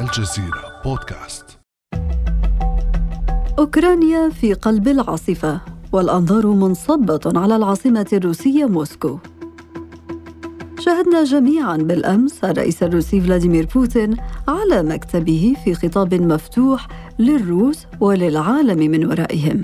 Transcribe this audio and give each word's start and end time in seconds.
الجزيرة 0.00 0.82
بودكاست. 0.84 1.44
أوكرانيا 3.58 4.30
في 4.30 4.54
قلب 4.54 4.88
العاصفة 4.88 5.60
والأنظار 5.92 6.46
منصبة 6.46 7.20
على 7.26 7.56
العاصمة 7.56 8.06
الروسية 8.12 8.64
موسكو. 8.66 9.18
شاهدنا 10.78 11.24
جميعا 11.24 11.76
بالأمس 11.76 12.44
الرئيس 12.44 12.82
الروسي 12.82 13.20
فلاديمير 13.20 13.68
بوتين 13.74 14.16
على 14.48 14.82
مكتبه 14.82 15.54
في 15.64 15.74
خطاب 15.74 16.14
مفتوح 16.14 16.88
للروس 17.18 17.86
وللعالم 18.00 18.90
من 18.90 19.06
ورائهم. 19.06 19.62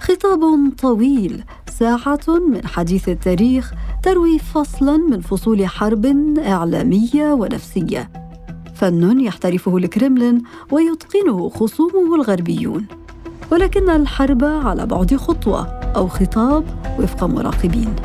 خطاب 0.00 0.72
طويل 0.78 1.44
ساعة 1.78 2.20
من 2.28 2.66
حديث 2.66 3.08
التاريخ 3.08 3.72
تروي 4.02 4.38
فصلا 4.38 4.96
من 4.96 5.20
فصول 5.20 5.66
حرب 5.66 6.06
إعلامية 6.38 7.32
ونفسية. 7.32 8.25
فن 8.76 9.20
يحترفه 9.20 9.76
الكرملين 9.76 10.42
ويتقنه 10.70 11.48
خصومه 11.48 12.14
الغربيون 12.14 12.86
ولكن 13.52 13.90
الحرب 13.90 14.44
على 14.44 14.86
بعد 14.86 15.16
خطوة 15.16 15.66
أو 15.96 16.08
خطاب 16.08 16.64
وفق 16.98 17.24
مراقبين 17.24 17.96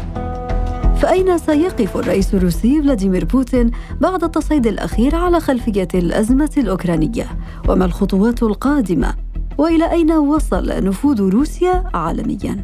فأين 1.01 1.37
سيقف 1.37 1.97
الرئيس 1.97 2.33
الروسي 2.33 2.81
فلاديمير 2.81 3.25
بوتين 3.25 3.71
بعد 4.01 4.23
التصعيد 4.23 4.67
الأخير 4.67 5.15
على 5.15 5.39
خلفية 5.39 5.87
الأزمة 5.93 6.51
الأوكرانية؟ 6.57 7.27
وما 7.69 7.85
الخطوات 7.85 8.43
القادمة؟ 8.43 9.15
وإلى 9.57 9.91
أين 9.91 10.11
وصل 10.11 10.83
نفوذ 10.83 11.29
روسيا 11.29 11.83
عالمياً؟ 11.93 12.63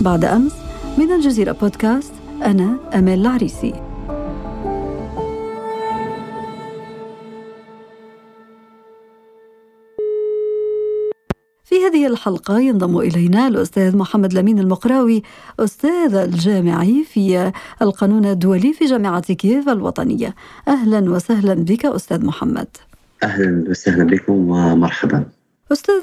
بعد 0.00 0.24
أمس 0.24 0.52
من 0.98 1.12
الجزيرة 1.12 1.52
بودكاست 1.52 2.12
أنا 2.44 2.78
أمال 2.94 3.20
العريسي. 3.20 3.72
في 11.64 11.74
هذه 11.86 12.06
الحلقة 12.06 12.60
ينضم 12.60 12.98
إلينا 12.98 13.48
الأستاذ 13.48 13.96
محمد 13.96 14.34
لمين 14.34 14.58
المقراوي 14.58 15.22
أستاذ 15.60 16.14
الجامعي 16.14 17.04
في 17.04 17.52
القانون 17.82 18.24
الدولي 18.24 18.72
في 18.72 18.84
جامعة 18.84 19.34
كييف 19.34 19.68
الوطنية. 19.68 20.34
أهلا 20.68 21.10
وسهلا 21.10 21.54
بك 21.54 21.86
أستاذ 21.86 22.26
محمد. 22.26 22.68
أهلا 23.22 23.70
وسهلا 23.70 24.04
بكم 24.04 24.48
ومرحبا. 24.48 25.24
أستاذ 25.72 26.02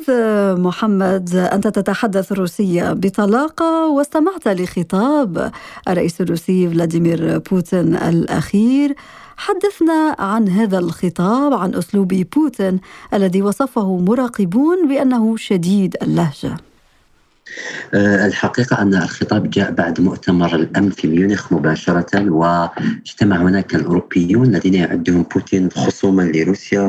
محمد 0.61 1.35
أنت 1.35 1.67
تتحدث 1.67 2.31
الروسية 2.31 2.93
بطلاقة 2.93 3.87
واستمعت 3.87 4.47
لخطاب 4.47 5.51
الرئيس 5.87 6.21
الروسي 6.21 6.69
فلاديمير 6.69 7.37
بوتين 7.37 7.95
الأخير. 7.95 8.95
حدثنا 9.37 10.15
عن 10.19 10.49
هذا 10.49 10.79
الخطاب 10.79 11.53
عن 11.53 11.75
أسلوب 11.75 12.07
بوتين 12.07 12.79
الذي 13.13 13.41
وصفه 13.41 13.97
مراقبون 13.97 14.87
بأنه 14.87 15.37
شديد 15.37 15.95
اللهجة. 16.01 16.51
آه، 16.51 16.72
الحقيقة 17.95 18.81
أن 18.81 18.93
الخطاب 18.93 19.49
جاء 19.49 19.71
بعد 19.71 20.01
مؤتمر 20.01 20.55
الأمن 20.55 20.89
في 20.89 21.07
ميونخ 21.07 21.53
مباشرة 21.53 22.29
واجتمع 22.29 23.37
هناك 23.37 23.75
الأوروبيون 23.75 24.45
الذين 24.45 24.73
يعدهم 24.73 25.23
بوتين 25.23 25.69
خصوما 25.71 26.21
لروسيا 26.21 26.81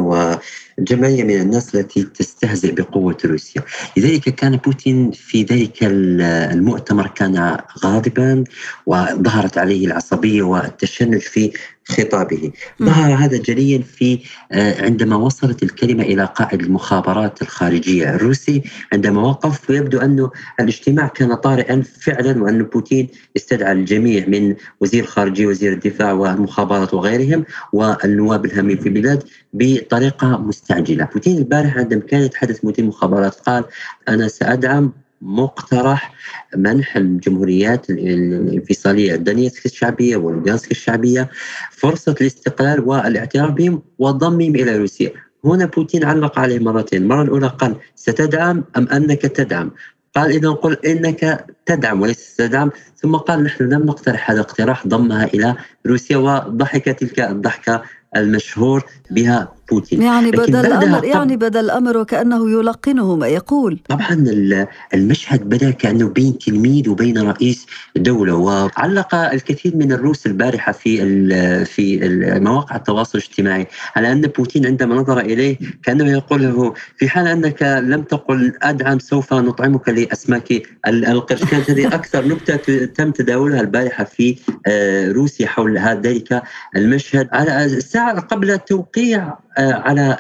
وجمعية 0.78 1.24
من 1.24 1.41
الناس 1.41 1.74
التي 1.74 2.02
تستهزئ 2.02 2.72
بقوة 2.72 3.16
روسيا. 3.24 3.62
لذلك 3.96 4.22
كان 4.22 4.56
بوتين 4.56 5.11
في 5.11 5.42
ذلك 5.42 5.78
المؤتمر 5.83 7.06
كان 7.06 7.56
غاضبا 7.84 8.44
وظهرت 8.86 9.58
عليه 9.58 9.86
العصبية 9.86 10.42
والتشنج 10.42 11.18
في 11.20 11.52
خطابه. 11.84 12.52
ظهر 12.82 13.14
هذا 13.14 13.36
جليا 13.36 13.82
في 13.82 14.18
آه، 14.52 14.84
عندما 14.84 15.16
وصلت 15.16 15.62
الكلمة 15.62 16.02
إلى 16.02 16.24
قائد 16.24 16.62
المخابرات 16.62 17.42
الخارجية 17.42 18.14
الروسي 18.14 18.62
عندما 18.92 19.22
وقف 19.22 19.70
ويبدو 19.70 19.98
أن 19.98 20.28
الاجتماع 20.61 21.06
كان 21.06 21.34
طارئا 21.34 21.83
فعلا 22.00 22.42
وأن 22.42 22.62
بوتين 22.62 23.08
استدعى 23.36 23.72
الجميع 23.72 24.27
من 24.27 24.55
وزير 24.80 25.02
الخارجية 25.02 25.46
وزير 25.46 25.72
الدفاع 25.72 26.12
والمخابرات 26.12 26.95
وغيرهم 26.95 27.45
والنواب 27.72 28.45
الهامين 28.45 28.77
في 28.78 28.89
البلاد 28.89 29.22
بطريقة 29.52 30.39
مستعجلة. 30.39 31.05
بوتين 31.05 31.39
البارح 31.39 31.77
عندما 31.77 32.01
كان 32.01 32.20
يتحدث 32.20 32.64
مدير 32.64 32.84
المخابرات 32.84 33.34
قال 33.34 33.64
أنا 34.08 34.28
سأدعم 34.28 34.92
مقترح 35.23 36.14
منح 36.57 36.97
الجمهوريات 36.97 37.91
الانفصالية 37.91 39.17
دونيتسك 39.17 39.67
الشعبية 39.67 40.17
ولوغانسك 40.17 40.70
الشعبية 40.70 41.30
فرصة 41.70 42.14
الاستقلال 42.20 42.80
والاعتراف 42.80 43.51
بهم 43.51 43.83
وضمهم 43.98 44.55
إلى 44.55 44.77
روسيا. 44.77 45.13
هنا 45.45 45.67
بوتين 45.67 46.05
علق 46.05 46.39
عليه 46.39 46.58
مرتين. 46.58 47.02
المرة 47.02 47.23
الأولى 47.23 47.47
قال 47.47 47.77
ستدعم 47.95 48.64
أم 48.77 48.89
أنك 48.89 49.23
تدعم؟ 49.23 49.70
قال 50.14 50.30
إذا 50.30 50.51
قل 50.51 50.77
إنك 50.86 51.46
تدعم 51.67 52.02
وليس 52.02 52.36
تدعم. 52.36 52.70
ثم 52.96 53.17
قال 53.17 53.45
نحن 53.45 53.64
لم 53.64 53.83
نقترح 53.83 54.31
هذا 54.31 54.41
الاقتراح 54.41 54.86
ضمها 54.86 55.25
إلى 55.25 55.57
روسيا 55.86 56.17
وضحك 56.17 56.85
تلك 56.85 57.20
الضحكة 57.20 57.83
المشهور 58.17 58.85
بها 59.11 59.52
بوتين. 59.70 60.02
يعني 60.02 60.30
بدل 60.30 60.67
الأمر 60.67 61.05
يعني 61.05 61.36
بدل 61.36 61.61
الأمر 61.61 61.98
وكأنه 61.98 62.51
يلقنه 62.51 63.17
ما 63.17 63.27
يقول. 63.27 63.80
طبعا 63.89 64.25
المشهد 64.95 65.48
بدأ 65.48 65.70
كأنه 65.70 66.08
بين 66.08 66.39
تلميذ 66.39 66.89
وبين 66.89 67.19
رئيس 67.19 67.67
دولة 67.97 68.35
وعلق 68.35 69.14
الكثير 69.14 69.77
من 69.77 69.92
الروس 69.92 70.27
البارحة 70.27 70.73
في 70.73 71.64
في 71.64 72.08
مواقع 72.41 72.77
التواصل 72.77 73.19
الاجتماعي 73.19 73.67
على 73.97 74.13
أن 74.13 74.20
بوتين 74.20 74.67
عندما 74.67 74.95
نظر 74.95 75.20
إليه 75.20 75.58
كأنه 75.83 76.13
يقول 76.13 76.42
له 76.42 76.75
في 76.96 77.08
حال 77.08 77.27
أنك 77.27 77.63
لم 77.63 78.02
تقل 78.02 78.52
أدعم 78.63 78.98
سوف 78.98 79.35
نطعمك 79.35 79.89
لأسماك. 79.89 80.63
القرش 80.86 81.45
كانت 81.45 81.70
هذه 81.70 81.86
أكثر 81.86 82.29
نكتة 82.29 82.85
تم 82.85 83.11
تداولها 83.11 83.61
البارحة 83.61 84.05
في 84.05 84.36
روسيا 85.13 85.46
حول 85.46 85.79
ذلك 85.79 86.42
المشهد 86.77 87.29
على 87.33 87.64
الساعة 87.64 88.20
قبل 88.20 88.58
توقيع 88.58 89.35
على 89.58 90.18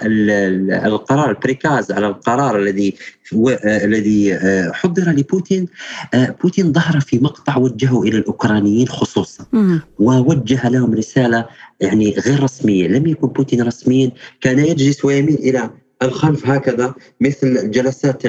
القرار 0.86 1.30
ال 1.30 1.39
приказ 1.39 1.92
على 1.92 2.06
القرار 2.06 2.58
الذي 2.58 2.94
آه، 3.34 3.84
الذي 3.84 4.34
آه، 4.34 4.72
حضر 4.72 5.10
لبوتين. 5.10 5.66
بوتين 6.14 6.72
ظهر 6.72 7.00
في 7.00 7.18
مقطع 7.18 7.56
وجهه 7.56 8.02
إلى 8.02 8.18
الأوكرانيين 8.18 8.88
خصوصا. 8.88 9.44
ووجه 9.98 10.68
لهم 10.68 10.94
رسالة 10.94 11.46
يعني 11.80 12.14
غير 12.26 12.42
رسمية. 12.42 12.88
لم 12.88 13.06
يكن 13.06 13.28
بوتين 13.28 13.62
رسميا. 13.62 14.10
كان 14.40 14.58
يجلس 14.58 15.04
ويميل 15.04 15.34
إلى 15.34 15.70
الخلف 16.04 16.46
هكذا 16.46 16.94
مثل 17.20 17.70
جلسات 17.70 18.22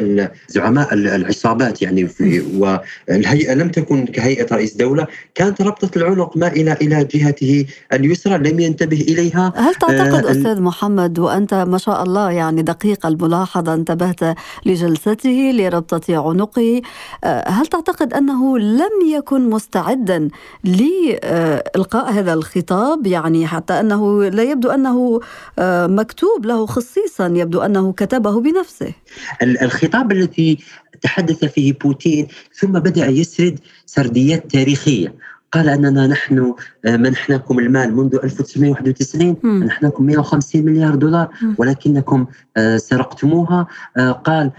زعماء 0.48 0.94
العصابات 0.94 1.82
يعني 1.82 2.08
في 2.08 2.44
والهيئة 2.58 3.54
لم 3.54 3.70
تكن 3.70 4.06
كهيئة 4.06 4.56
رئيس 4.56 4.78
دولة 4.78 5.08
كانت 5.36 5.62
ربطة 5.62 5.90
العنق 5.96 6.38
مائله 6.38 6.74
إلى 6.74 7.04
جهته 7.04 7.66
اليسرى 7.94 8.38
لم 8.38 8.60
ينتبه 8.60 9.02
إليها. 9.02 9.54
هل 9.56 9.76
تعتقد 9.76 10.26
آه 10.26 10.32
أستاذ 10.32 10.62
محمد 10.62 11.20
وأنت 11.20 11.54
ما 11.54 11.78
شاء 11.78 12.04
الله 12.04 12.32
يعني 12.32 12.62
دقيق 12.62 13.06
الملاحظة 13.06 13.74
انتبهت 13.74 14.38
لجلسته 14.66 15.52
لربطة 15.54 16.30
عنقه 16.30 16.82
آه 17.24 17.50
هل 17.50 17.66
تعتقد 17.68 18.14
أنه 18.14 18.60
لم 18.60 18.96
يكن 19.16 19.50
مستعدا 19.50 20.30
لإلقاء 20.64 22.12
هذا 22.12 22.34
الخطاب؟ 22.34 23.08
يعني 23.08 23.48
حتى 23.48 23.74
أنه 23.80 24.24
لا 24.24 24.44
يبدو 24.44 24.70
أنه 24.70 25.20
آه 25.60 25.88
مكتوب 25.88 26.46
له 26.46 26.66
خصيصا 26.66 27.28
يبدو 27.28 27.62
أنه 27.66 27.94
كتبه 27.94 28.42
بنفسه. 28.42 28.94
الخطاب 29.42 30.12
الذي 30.12 30.58
تحدث 31.02 31.46
فيه 31.46 31.74
بوتين 31.74 32.28
ثم 32.54 32.72
بدأ 32.72 33.08
يسرد 33.08 33.60
سرديات 33.86 34.52
تاريخية. 34.52 35.16
قال 35.56 35.70
أننا 35.70 36.08
نحن 36.08 36.54
آه، 36.86 36.98
منحناكم 36.98 37.60
المال 37.60 37.96
منذ 37.96 38.16
1991 38.24 39.38
منحناكم 39.44 40.06
150 40.06 40.66
مليار 40.66 40.96
دولار 40.96 41.30
ولكنكم 41.58 42.26
آه، 42.58 42.78
سرقتموها. 42.78 43.68
آه، 43.98 44.12
قال 44.12 44.52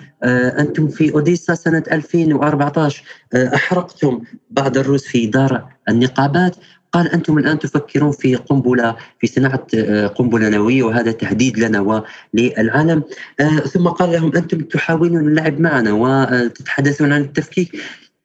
أنتم 0.59 0.89
في 0.89 1.15
أوديسا 1.15 1.55
سنة 1.55 1.83
2014 1.93 3.05
أحرقتم 3.35 4.21
بعض 4.51 4.79
الروس 4.79 5.05
في 5.05 5.27
دار 5.27 5.69
النقابات. 5.89 6.57
قال 6.93 7.13
أنتم 7.13 7.39
الآن 7.39 7.59
تفكرون 7.59 8.13
في 8.13 8.37
قنبلة 8.37 8.97
في 9.19 9.27
صناعة 9.27 9.67
آه، 9.75 10.07
قنبلة 10.07 10.49
نووية 10.49 10.83
وهذا 10.83 11.13
تهديد 11.13 11.59
لنا 11.59 11.81
وللعالم. 11.81 13.03
آه، 13.41 13.59
ثم 13.59 13.89
قال 13.89 14.13
لهم 14.13 14.37
أنتم 14.37 14.61
تحاولون 14.61 15.29
اللعب 15.29 15.61
معنا 15.61 15.93
وتتحدثون 15.93 17.13
عن 17.13 17.21
التفكيك. 17.21 17.77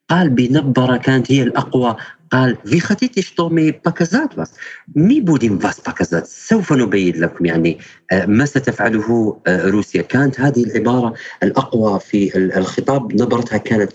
قال 0.09 0.29
بنبرة 0.29 0.97
كانت 0.97 1.31
هي 1.31 1.43
الأقوى. 1.43 1.95
قال 2.31 2.57
في 2.65 2.79
خطيتي 2.79 3.21
شتومي 3.21 3.71
باكازات 3.71 4.35
بس 4.39 4.51
مي 4.95 5.21
بودين 5.21 5.59
فاس 5.59 5.79
باكازات؟ 5.79 6.27
سوف 6.27 6.73
نبين 6.73 7.21
لكم 7.21 7.45
يعني 7.45 7.79
آه، 8.11 8.25
ما 8.25 8.45
ستفعله 8.45 9.37
روسيا. 9.47 10.01
كانت 10.01 10.39
هذه 10.39 10.63
العبارة 10.63 11.13
الأقوى 11.43 11.99
في 11.99 12.37
الخطاب. 12.57 13.21
نبرتها 13.21 13.57
كانت 13.57 13.91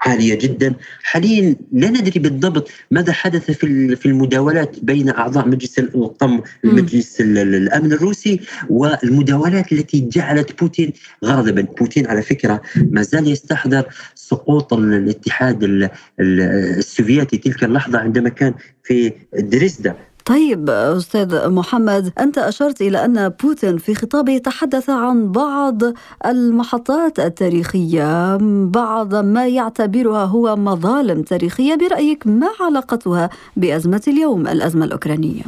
عالية 0.00 0.38
جدا. 0.38 0.74
حاليا 1.02 1.56
لا 1.72 1.90
ندري 1.90 2.20
بالضبط 2.20 2.68
ماذا 2.90 3.12
حدث 3.12 3.50
في 3.50 3.96
في 3.96 4.06
المداولات 4.06 4.76
بين 4.82 5.08
أعضاء 5.08 5.48
مجلس 5.48 5.78
القم 5.78 6.40
المجلس 6.64 7.20
الأمن 7.20 7.92
الروسي 7.92 8.40
والمداولات 8.70 9.72
التي 9.72 10.00
جعلت 10.00 10.60
بوتين 10.60 10.92
غاضبا. 11.24 11.60
بوتين 11.62 12.06
على 12.06 12.22
فكرة 12.22 12.62
ما 12.76 13.02
زال 13.02 13.28
يستحضر 13.28 13.84
سقوط 14.14 14.72
الاتحاد 14.72 15.90
السوفيتي 16.20 17.36
تلك 17.38 17.64
اللحظة 17.64 17.98
عندما 17.98 18.28
كان 18.28 18.54
في 18.82 19.12
دريسدا 19.38 19.96
طيب 20.26 20.70
أستاذ 20.70 21.48
محمد 21.48 22.12
أنت 22.20 22.38
أشرت 22.38 22.80
إلى 22.80 23.04
أن 23.04 23.28
بوتين 23.28 23.78
في 23.78 23.94
خطابه 23.94 24.38
تحدث 24.38 24.90
عن 24.90 25.32
بعض 25.32 25.82
المحطات 26.26 27.20
التاريخية 27.20 28.36
بعض 28.66 29.14
ما 29.14 29.46
يعتبرها 29.46 30.24
هو 30.24 30.56
مظالم 30.56 31.22
تاريخية. 31.22 31.74
برأيك 31.74 32.26
ما 32.26 32.48
علاقتها 32.60 33.30
بأزمة 33.56 34.02
اليوم 34.08 34.48
الأزمة 34.48 34.84
الأوكرانية؟ 34.84 35.42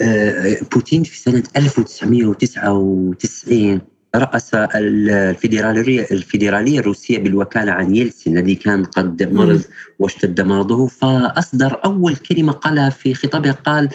آه، 0.00 0.56
بوتين 0.72 1.02
في 1.02 1.18
سنة 1.18 1.42
1999 1.56 3.80
رأس 4.14 4.50
الفيدرالية 4.54 6.06
الفيدرالية 6.10 6.80
الروسية 6.80 7.18
بالوكالة 7.18 7.72
عن 7.72 7.96
يلسن 7.96 8.38
الذي 8.38 8.54
كان 8.54 8.84
قد 8.84 9.32
مرض 9.32 9.62
واشتد 9.98 10.40
مرضه 10.40 10.86
فأصدر 10.86 11.80
أول 11.84 12.16
كلمة 12.16 12.52
قالها 12.52 12.90
في 12.90 13.14
خطابه 13.14 13.52
قال 13.52 13.88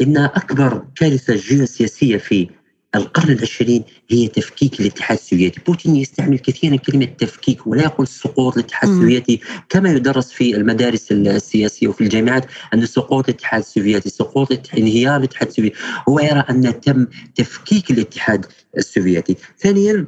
إن 0.00 0.16
أكبر 0.16 0.84
كارثة 0.96 1.34
جيوسياسية 1.34 2.16
في 2.16 2.48
القرن 2.94 3.30
العشرين 3.30 3.84
هي 4.10 4.28
تفكيك 4.28 4.80
الاتحاد 4.80 5.18
السوفيتي. 5.18 5.60
بوتين 5.66 5.96
يستعمل 5.96 6.38
كثيرا 6.38 6.76
كلمة 6.76 7.04
تفكيك 7.04 7.66
ولا 7.66 7.82
يقول 7.82 8.08
سقوط 8.08 8.56
الاتحاد 8.56 8.90
السوفيتي 8.90 9.40
كما 9.68 9.92
يدرس 9.92 10.32
في 10.32 10.56
المدارس 10.56 11.12
السياسية 11.12 11.88
وفي 11.88 12.00
الجامعات 12.00 12.46
أن 12.74 12.86
سقوط 12.86 13.28
الاتحاد 13.28 13.60
السوفيتي 13.60 14.10
سقوط 14.10 14.74
انهيار 14.78 15.16
الاتحاد 15.16 15.48
السوفيتي. 15.48 15.76
هو 16.08 16.20
يرى 16.20 16.44
أن 16.50 16.80
تم 16.80 17.06
تفكيك 17.34 17.90
الاتحاد 17.90 18.46
السوفيتي. 18.76 19.36
ثانيا 19.58 20.06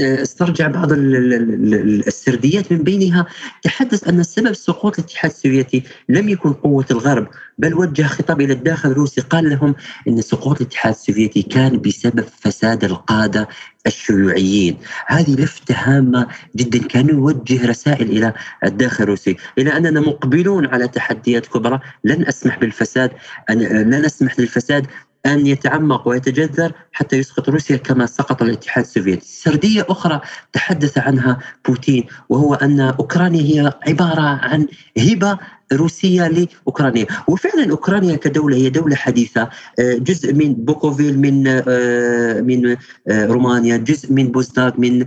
استرجع 0.00 0.68
بعض 0.68 0.88
السرديات 0.92 2.72
من 2.72 2.78
بينها 2.82 3.26
تحدث 3.62 4.08
أن 4.08 4.20
السبب 4.20 4.52
سقوط 4.52 4.98
الاتحاد 4.98 5.30
السوفيتي 5.30 5.82
لم 6.08 6.28
يكن 6.28 6.52
قوة 6.52 6.86
الغرب 6.90 7.28
بل 7.58 7.74
وجه 7.74 8.02
خطاب 8.02 8.40
إلى 8.40 8.52
الداخل 8.52 8.90
الروسي 8.90 9.20
قال 9.20 9.50
لهم 9.50 9.74
إن 10.08 10.20
سقوط 10.20 10.60
الاتحاد 10.60 10.92
السوفيتي 10.92 11.42
كان 11.42 11.80
بسبب 11.80 12.24
فساد 12.40 12.84
القادة 12.84 13.48
الشيوعيين. 13.86 14.76
هذه 15.06 15.34
لفتة 15.34 15.74
هامة 15.74 16.26
جدا 16.56 16.78
كان 16.78 17.08
يوجه 17.08 17.66
رسائل 17.66 18.10
إلى 18.10 18.32
الداخل 18.64 19.04
الروسي. 19.04 19.36
إلى 19.58 19.76
أننا 19.76 20.00
مقبلون 20.00 20.66
على 20.66 20.88
تحديات 20.88 21.46
كبرى 21.46 21.80
لن 22.04 22.26
أسمح 22.26 22.58
بالفساد 22.58 23.10
أن 23.50 23.58
لن 23.62 24.04
أسمح 24.04 24.40
للفساد 24.40 24.86
أن 25.26 25.46
يتعمق 25.46 26.08
ويتجذر 26.08 26.72
حتى 26.92 27.16
يسقط 27.16 27.48
روسيا 27.48 27.76
كما 27.76 28.06
سقط 28.06 28.42
الاتحاد 28.42 28.84
السوفيتي. 28.84 29.26
سردية 29.26 29.86
أخرى 29.88 30.20
تحدث 30.52 30.98
عنها 30.98 31.38
بوتين 31.68 32.04
وهو 32.28 32.54
أن 32.54 32.80
أوكرانيا 32.80 33.42
هي 33.42 33.72
عبارة 33.88 34.20
عن 34.20 34.66
هبة 34.98 35.38
روسية 35.72 36.28
لأوكرانيا. 36.28 37.06
وفعلا 37.28 37.70
أوكرانيا 37.70 38.16
كدولة 38.16 38.56
هي 38.56 38.70
دولة 38.70 38.96
حديثة 38.96 39.42
آه، 39.78 39.94
جزء 39.94 40.34
من 40.34 40.54
بوكوفينا 40.54 41.18
من 41.18 41.44
آه، 41.68 42.40
من 42.40 42.76
آه، 43.08 43.26
رومانيا 43.26 43.76
جزء 43.76 44.12
من 44.12 44.28
بودجاك 44.32 44.78
من 44.78 45.06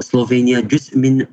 سلوفينيا 0.00 0.60
جزء 0.60 0.98
من 0.98 1.26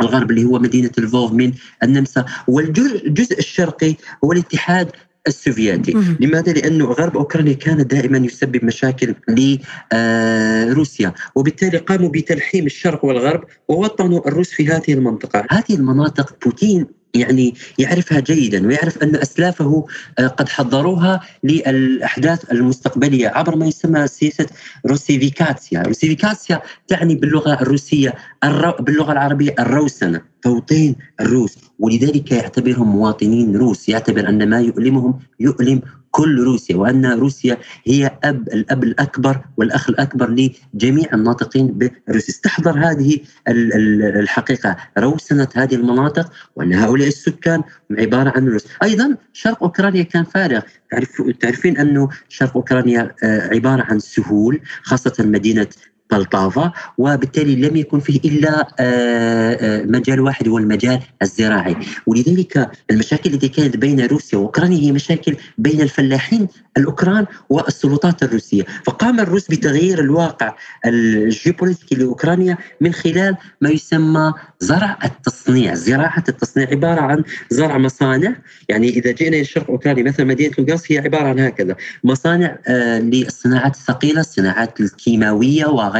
الغرب 0.00 0.30
اللي 0.30 0.44
هو 0.44 0.58
مدينة 0.58 0.90
الفوف 0.98 1.32
من 1.32 1.52
النمسا. 1.82 2.24
والجزء 2.48 3.38
الشرقي 3.38 3.94
هو 4.24 4.32
الاتحاد 4.32 4.90
السوفيتي. 5.26 5.92
لماذا؟ 6.20 6.52
لأنه 6.52 6.84
غرب 6.84 7.16
أوكرانيا 7.16 7.52
كان 7.52 7.86
دائما 7.86 8.18
يسبب 8.18 8.64
مشاكل 8.64 9.14
لروسيا 9.28 11.12
وبالتالي 11.34 11.78
قاموا 11.78 12.08
بتلحيم 12.08 12.66
الشرق 12.66 13.04
والغرب 13.04 13.44
ووطنوا 13.68 14.28
الروس 14.28 14.50
في 14.50 14.68
هذه 14.68 14.92
المنطقة. 14.92 15.46
هذه 15.50 15.74
المناطق 15.74 16.36
بوتين 16.44 16.95
يعني 17.16 17.54
يعرفها 17.78 18.20
جيدا 18.20 18.66
ويعرف 18.66 19.02
أن 19.02 19.16
أسلافه 19.16 19.86
آه، 20.18 20.26
قد 20.26 20.48
حضروها 20.48 21.20
للأحداث 21.44 22.52
المستقبلية 22.52 23.28
عبر 23.28 23.56
ما 23.56 23.66
يسمى 23.66 24.06
سياسة 24.06 24.46
русификация، 24.86 25.82
русификация 25.82 26.62
تعني 26.88 27.14
باللغة 27.14 27.62
الروسية 27.62 28.14
الرو... 28.44 28.72
باللغة 28.80 29.12
العربية 29.12 29.54
الروسنة، 29.58 30.20
توطين 30.42 30.96
الروس 31.20 31.58
ولذلك 31.78 32.32
يعتبرهم 32.32 32.96
مواطنين 32.96 33.56
روس، 33.56 33.88
يعتبر 33.88 34.28
أن 34.28 34.48
ما 34.48 34.60
يؤلمهم 34.60 35.18
يؤلم 35.40 35.80
كل 36.16 36.40
روسيا 36.40 36.76
وأن 36.76 37.06
روسيا 37.06 37.56
هي 37.84 38.18
أب 38.24 38.48
الأب 38.48 38.84
الأكبر 38.84 39.40
والأخ 39.56 39.88
الأكبر 39.88 40.30
لجميع 40.30 41.08
الناطقين 41.12 41.78
بالروسية. 41.78 42.28
استحضر 42.28 42.78
هذه 42.78 43.18
الحقيقة. 43.48 44.76
روسنة 44.98 45.48
هذه 45.54 45.74
المناطق 45.74 46.32
وأن 46.56 46.72
هؤلاء 46.74 47.08
السكان 47.08 47.62
عبارة 47.90 48.32
عن 48.36 48.48
روس. 48.48 48.64
أيضا 48.82 49.16
شرق 49.32 49.62
أوكرانيا 49.62 50.02
كان 50.02 50.24
فارغ. 50.24 50.60
تعرف 50.90 51.22
تعرفين 51.40 51.78
أنه 51.78 52.08
شرق 52.28 52.56
أوكرانيا 52.56 53.14
آه، 53.24 53.54
عبارة 53.54 53.82
عن 53.82 53.98
سهول 53.98 54.60
خاصة 54.82 55.14
مدينة 55.20 55.66
بلطافة 56.10 56.72
وبالتالي 56.98 57.56
لم 57.56 57.76
يكن 57.76 58.00
فيه 58.00 58.20
إلا 58.24 58.68
آه، 58.80 59.52
آه، 59.60 59.82
مجال 59.82 60.20
واحد 60.20 60.48
هو 60.48 60.58
المجال 60.58 61.00
الزراعي. 61.22 61.76
ولذلك 62.06 62.70
المشاكل 62.90 63.34
التي 63.34 63.48
كانت 63.48 63.76
بين 63.76 64.06
روسيا 64.06 64.38
وأوكرانيا 64.38 64.78
هي 64.78 64.92
مشاكل 64.92 65.36
بين 65.58 65.80
الفلاحين 65.80 66.48
الأوكران 66.76 67.26
والسلطات 67.50 68.22
الروسية. 68.22 68.62
فقام 68.84 69.20
الروس 69.20 69.48
بتغيير 69.48 69.98
الواقع 70.00 70.54
الجيوبوليتيكي 70.86 71.94
لأوكرانيا 71.94 72.58
من 72.80 72.92
خلال 72.92 73.36
ما 73.60 73.70
يسمى 73.70 74.32
زرع 74.60 74.98
التصنيع. 75.04 75.74
زراعة 75.74 76.24
التصنيع 76.28 76.68
عبارة 76.68 77.00
عن 77.00 77.24
زرع 77.50 77.78
مصانع. 77.78 78.36
يعني 78.68 78.88
إذا 78.88 79.10
جئنا 79.12 79.36
إلى 79.36 79.44
شرق 79.44 79.70
أوكرانيا 79.70 80.02
مثلا 80.02 80.26
مدينة 80.26 80.54
لوغانسك 80.58 80.92
هي 80.92 80.98
عبارة 80.98 81.28
عن 81.28 81.40
هكذا 81.40 81.76
مصانع 82.04 82.58
آه، 82.66 82.98
للصناعات 82.98 83.74
الثقيلة 83.74 84.20
الصناعات 84.20 84.80
الكيماوية 84.80 85.66
وغيرها. 85.66 85.95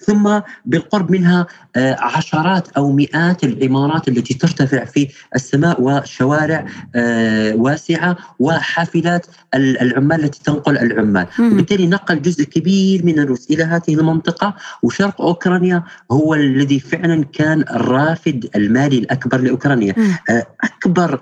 ثم 0.00 0.40
بالقرب 0.64 1.10
منها 1.10 1.46
آه، 1.76 1.96
عشرات 2.00 2.68
أو 2.76 2.92
مئات 2.92 3.44
العمارات 3.44 4.08
التي 4.08 4.34
ترتفع 4.34 4.84
في 4.84 5.08
السماء 5.34 5.82
وشوارع 5.82 6.66
آه، 6.94 7.54
واسعة 7.54 8.16
وحافلات 8.38 9.26
العمال 9.54 10.24
التي 10.24 10.40
تنقل 10.44 10.78
العمال. 10.78 11.26
وبالتالي 11.52 11.86
نقل 11.86 12.22
جزء 12.22 12.44
كبير 12.44 13.04
من 13.04 13.18
الروس 13.18 13.50
إلى 13.50 13.64
هذه 13.64 13.94
المنطقة. 13.94 14.54
وشرق 14.82 15.20
أوكرانيا 15.20 15.82
هو 16.10 16.34
الذي 16.34 16.80
فعلا 16.80 17.24
كان 17.24 17.60
الرافد 17.60 18.50
المالي 18.56 18.98
الأكبر 18.98 19.40
لأوكرانيا. 19.40 19.94
آه، 20.30 20.46
أكبر 20.64 21.20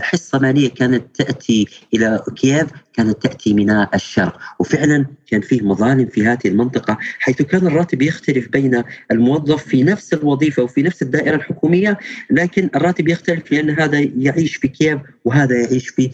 حصة 0.00 0.38
مالية 0.38 0.68
كانت 0.68 1.16
تأتي 1.16 1.66
إلى 1.94 2.22
كييف 2.36 2.66
كانت 2.92 3.22
تأتي 3.22 3.54
من 3.54 3.70
الشرق. 3.94 4.38
وفعلا 4.58 5.06
كان 5.26 5.40
فيه 5.40 5.62
مظالم 5.62 6.06
في 6.06 6.26
هذه 6.26 6.38
المنطقة 6.46 6.98
حيث 7.18 7.42
كان 7.42 7.66
الراتب 7.66 8.02
يختلف 8.02 8.48
بين 8.48 8.82
الموظف 9.10 9.64
في 9.64 9.82
نفس 9.82 10.12
الوظيفة 10.14 10.62
وفي 10.62 10.82
نفس 10.82 11.02
الدائرة 11.02 11.36
الحكومية 11.36 11.98
لكن 12.30 12.70
الراتب 12.76 13.08
يختلف 13.08 13.52
لأن 13.52 13.70
هذا 13.70 13.98
يعيش 14.18 14.56
في 14.56 14.68
كييف 14.68 15.00
وهذا 15.28 15.56
يعيش 15.56 15.88
في 15.88 16.10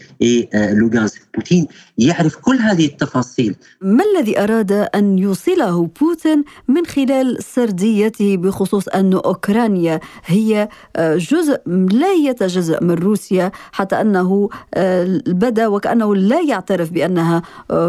آه، 0.53 0.73
لوغانسك 0.73 1.21
بوتين 1.35 1.67
يعرف 1.97 2.35
كل 2.35 2.55
هذه 2.55 2.85
التفاصيل. 2.85 3.55
ما 3.81 4.03
الذي 4.03 4.39
أراد 4.39 4.71
أن 4.71 5.19
يوصله 5.19 5.89
بوتين 6.01 6.43
من 6.67 6.85
خلال 6.85 7.43
سرديته 7.43 8.37
بخصوص 8.37 8.87
أن 8.87 9.13
أوكرانيا 9.13 9.99
هي 10.25 10.69
آه، 10.95 11.15
جزء 11.15 11.59
لا 11.91 12.13
يتجزا 12.13 12.79
من 12.81 12.93
روسيا 12.93 13.51
حتى 13.71 14.01
أنه 14.01 14.49
آه، 14.73 15.21
بدا 15.27 15.67
وكأنه 15.67 16.15
لا 16.15 16.41
يعترف 16.41 16.89
بأنها 16.91 17.41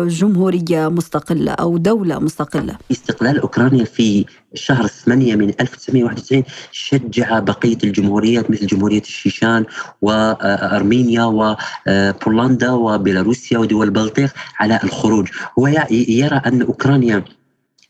جمهورية 0.07 0.89
مستقلة 0.89 1.53
أو 1.53 1.77
دولة 1.77 2.19
مستقلة؟ 2.19 2.77
استقلال 2.93 3.41
أوكرانيا 3.41 3.85
في 3.85 4.25
شهر 4.55 4.87
8 4.87 5.37
من 5.37 5.53
1991 5.61 6.45
شجع 6.73 7.39
بقية 7.39 7.79
الجمهوريات 7.85 8.51
مثل 8.51 8.67
جمهورية 8.67 9.01
الشيشان 9.01 9.65
وأرمينيا 10.03 11.25
وبولندا 11.25 12.71
وبيلاروسيا 12.71 13.59
ودول 13.59 13.87
البلطيق 13.87 14.35
على 14.59 14.81
الخروج. 14.85 15.29
هو 15.59 15.67
يرى 15.91 16.41
أن 16.47 16.63
أوكرانيا 16.63 17.25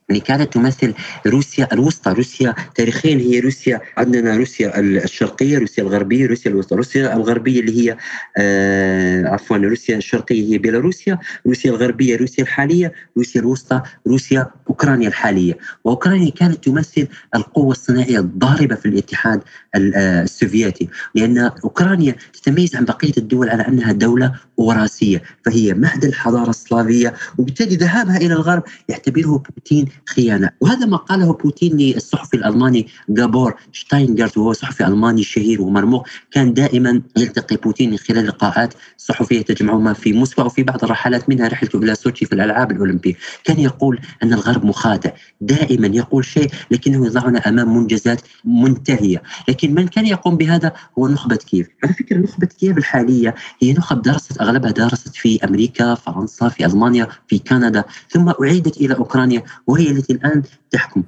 يعني 0.08 0.20
كانت 0.20 0.52
تمثل 0.52 0.94
روسيا 1.26 1.68
الوسطى 1.72 2.12
روسيا 2.12 2.54
تاريخيا 2.75 3.16
هي 3.16 3.40
روسيا 3.40 3.80
عندنا 3.96 4.36
روسيا 4.36 4.80
الشرقية 4.80 5.58
روسيا 5.58 5.82
الغربية 5.82 6.26
روسيا 6.26 6.50
الوسطى. 6.50 6.76
روسيا 6.76 7.16
الغربية 7.16 7.60
اللي 7.60 7.80
هي 7.90 7.96
آه 8.36 9.26
عفوا 9.26 9.56
روسيا 9.56 9.96
الشرقية 9.96 10.52
هي 10.52 10.58
بيلاروسيا 10.58 11.18
روسيا 11.46 11.70
الغربية 11.70 12.16
روسيا 12.16 12.42
الحالية 12.44 12.92
روسيا 13.16 13.40
الوسطى 13.40 13.82
روسيا 14.06 14.46
أوكرانيا 14.68 15.08
الحالية. 15.08 15.58
وأوكرانيا 15.84 16.30
كانت 16.30 16.64
تمثل 16.64 17.08
القوة 17.34 17.70
الصناعية 17.70 18.18
الضاربة 18.18 18.75
في 18.75 18.86
الاتحاد 18.86 19.42
السوفيتي. 19.76 20.88
لأن 21.14 21.38
أوكرانيا 21.38 22.16
تتميز 22.33 22.76
عن 22.76 22.85
بقية 22.85 23.12
الدول 23.18 23.49
على 23.49 23.68
أنها 23.68 23.92
دولة 23.92 24.33
وراثية 24.56 25.23
فهي 25.45 25.75
مهد 25.75 26.04
الحضارة 26.04 26.50
السلافية 26.50 27.14
وبالتالي 27.38 27.76
ذهابها 27.76 28.16
إلى 28.16 28.35
الغرب 28.35 28.62
يعتبره 28.88 29.42
بوتين 29.56 29.88
خيانة. 30.06 30.50
وهذا 30.61 30.87
ما 30.87 30.97
قاله 30.97 31.33
بوتين 31.33 31.76
للصحفي 31.76 32.37
الألماني 32.37 32.87
جابور 33.09 33.54
شتاينجرت 33.73 34.38
وهو 34.38 34.52
صحفي 34.52 34.87
ألماني 34.87 35.23
شهير 35.23 35.62
ومرموق. 35.62 36.09
كان 36.30 36.54
دائما 36.54 37.02
يلتقي 37.16 37.56
بوتين 37.56 37.90
من 37.90 37.97
خلال 37.97 38.26
لقاءات 38.26 38.75
صحفية 38.97 39.42
تجمعهما 39.42 39.92
في 39.92 40.12
موسكو 40.12 40.42
وفي 40.42 40.62
بعض 40.62 40.85
الرحلات 40.85 41.28
منها 41.28 41.49
رحلته 41.49 41.78
إلى 41.78 41.95
سوتشي 41.95 42.26
في 42.26 42.33
الألعاب 42.33 42.71
الأولمبية. 42.71 43.14
كان 43.45 43.61
يقول 43.61 44.00
أن 44.23 44.33
الغرب 44.33 44.64
مخادع 44.64 45.11
دائما 45.40 45.87
يقول 45.87 46.25
شيء 46.25 46.50
لكنه 46.71 47.06
يضعنا 47.06 47.49
أمام 47.49 47.76
منجزات 47.76 48.21
منتهية. 48.45 49.23
لكن 49.49 49.65
من 49.75 49.88
كان 49.88 50.06
يقوم 50.06 50.37
بهذا 50.37 50.73
هو 50.99 51.08
نخبة 51.08 51.37
كييف. 51.37 51.68
على 51.85 51.92
فكرة 51.92 52.18
نخبة 52.18 52.46
كييف 52.46 52.78
الحالية 52.78 53.35
هي 53.62 53.73
نخب 53.73 54.02
درست 54.02 54.40
أغلبها 54.40 54.70
درست 54.70 55.16
في 55.16 55.44
أمريكا 55.44 55.94
فرنسا 55.94 56.49
في 56.49 56.66
ألمانيا 56.66 57.08
في 57.28 57.38
كندا 57.38 57.85
ثم 58.11 58.32
أعيدت 58.42 58.76
إلى 58.76 58.94
أوكرانيا 58.94 59.42
وهي 59.66 59.90
التي 59.90 60.12
الآن 60.12 60.42
تحكم. 60.70 61.02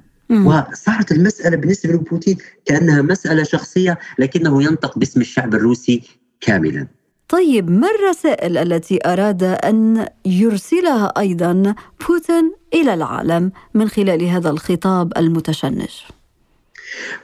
وصارت 0.45 1.11
المسألة 1.11 1.57
بالنسبة 1.57 1.93
لبوتين 1.93 2.37
كأنها 2.65 3.01
مسألة 3.01 3.43
شخصية 3.43 3.99
لكنه 4.19 4.63
ينطق 4.63 4.97
باسم 4.97 5.21
الشعب 5.21 5.55
الروسي 5.55 6.01
كاملا. 6.41 6.87
طيب 7.29 7.69
ما 7.69 7.87
الرسائل 7.99 8.57
التي 8.57 8.99
أراد 9.05 9.43
أن 9.43 10.07
يرسلها 10.25 11.13
أيضا 11.17 11.75
بوتين 12.07 12.53
إلى 12.73 12.93
العالم 12.93 13.51
من 13.73 13.89
خلال 13.89 14.23
هذا 14.23 14.49
الخطاب 14.49 15.13
المتشنج؟ 15.17 15.89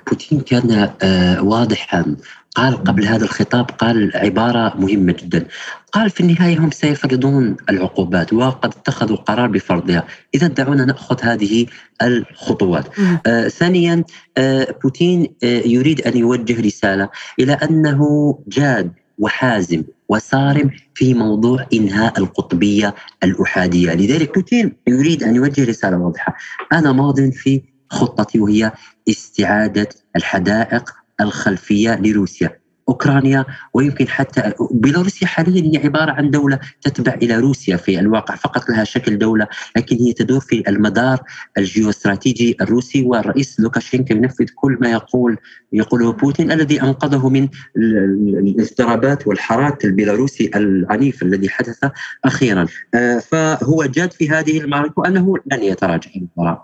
بوتين 0.08 0.40
كان 0.40 0.90
آه، 1.02 1.44
واضحا 1.44 2.16
قال 2.56 2.84
قبل 2.84 3.06
هذا 3.06 3.24
الخطاب 3.24 3.66
قال 3.66 4.12
عبارة 4.16 4.74
مهمة 4.78 5.16
جدا. 5.20 5.46
قال 5.92 6.10
في 6.10 6.20
النهاية 6.22 6.58
هم 6.60 6.72
سيفرضون 6.72 7.56
العقوبات 7.70 8.34
وقد 8.34 8.74
اتخذوا 8.74 9.18
قرار 9.18 9.48
بفرضها. 9.48 10.04
إذا 10.36 10.48
دعونا 10.48 10.86
نأخذ 10.86 11.22
هذه 11.22 11.66
الخطوات. 12.02 12.86
آه 13.28 13.48
ثانيا 13.48 14.04
آه 14.38 14.76
بوتين 14.84 15.28
آه 15.44 15.62
يريد 15.66 16.02
أن 16.02 16.18
يوجه 16.18 16.62
رسالة 16.62 17.10
إلى 17.40 17.54
أنه 17.54 18.00
جاد 18.48 18.92
وحازم 19.18 19.84
وصارم 20.10 20.72
في 20.94 21.14
موضوع 21.14 21.66
إنهاء 21.74 22.20
القطبية 22.20 22.96
الأحادية، 23.24 23.94
لذلك 23.94 24.36
بوتين 24.36 24.74
يريد 24.88 25.24
أن 25.24 25.36
يوجه 25.36 25.66
رسالة 25.66 25.98
واضحة، 25.98 26.36
أنا 26.74 26.92
ماض 26.92 27.30
في 27.30 27.62
خطتي 27.90 28.40
وهي 28.40 28.72
استعادة 29.10 29.90
الحدائق 30.16 30.92
الخلفية 31.22 31.96
لروسيا. 31.96 32.60
أوكرانيا 32.90 33.46
ويمكن 33.74 34.08
حتى 34.08 34.54
بيلاروسيا 34.72 35.28
حاليا 35.28 35.62
هي 35.62 35.86
عبارة 35.86 36.12
عن 36.12 36.32
دولة 36.32 36.60
تتبع 36.82 37.14
إلى 37.14 37.38
روسيا 37.38 37.78
في 37.78 38.00
الواقع 38.00 38.36
فقط 38.36 38.70
لها 38.70 38.84
شكل 38.84 39.18
دولة 39.18 39.48
لكن 39.78 39.96
هي 39.96 40.14
تدور 40.14 40.40
في 40.40 40.64
المدار 40.68 41.20
الجيوستراتيجي 41.58 42.58
الروسي 42.62 43.04
والرئيس 43.04 43.60
لوكاشينكو 43.60 44.14
ينفذ 44.14 44.46
كل 44.56 44.78
ما 44.82 44.92
يقول 44.92 45.38
يقوله 45.74 46.12
بوتين 46.14 46.52
الذي 46.52 46.82
أنقذه 46.82 47.30
من 47.30 47.48
الاضطرابات 47.78 49.28
والحراك 49.28 49.86
البيلاروسي 49.86 50.52
العنيف 50.56 51.24
الذي 51.24 51.50
حدث 51.50 51.86
أخيرا. 52.26 52.66
آه، 52.94 53.20
فهو 53.20 53.86
جاد 53.86 54.14
في 54.14 54.30
هذه 54.30 54.62
المعركة 54.62 54.94
وأنه 54.98 55.36
لن 55.52 55.64
يتراجع. 55.64 56.10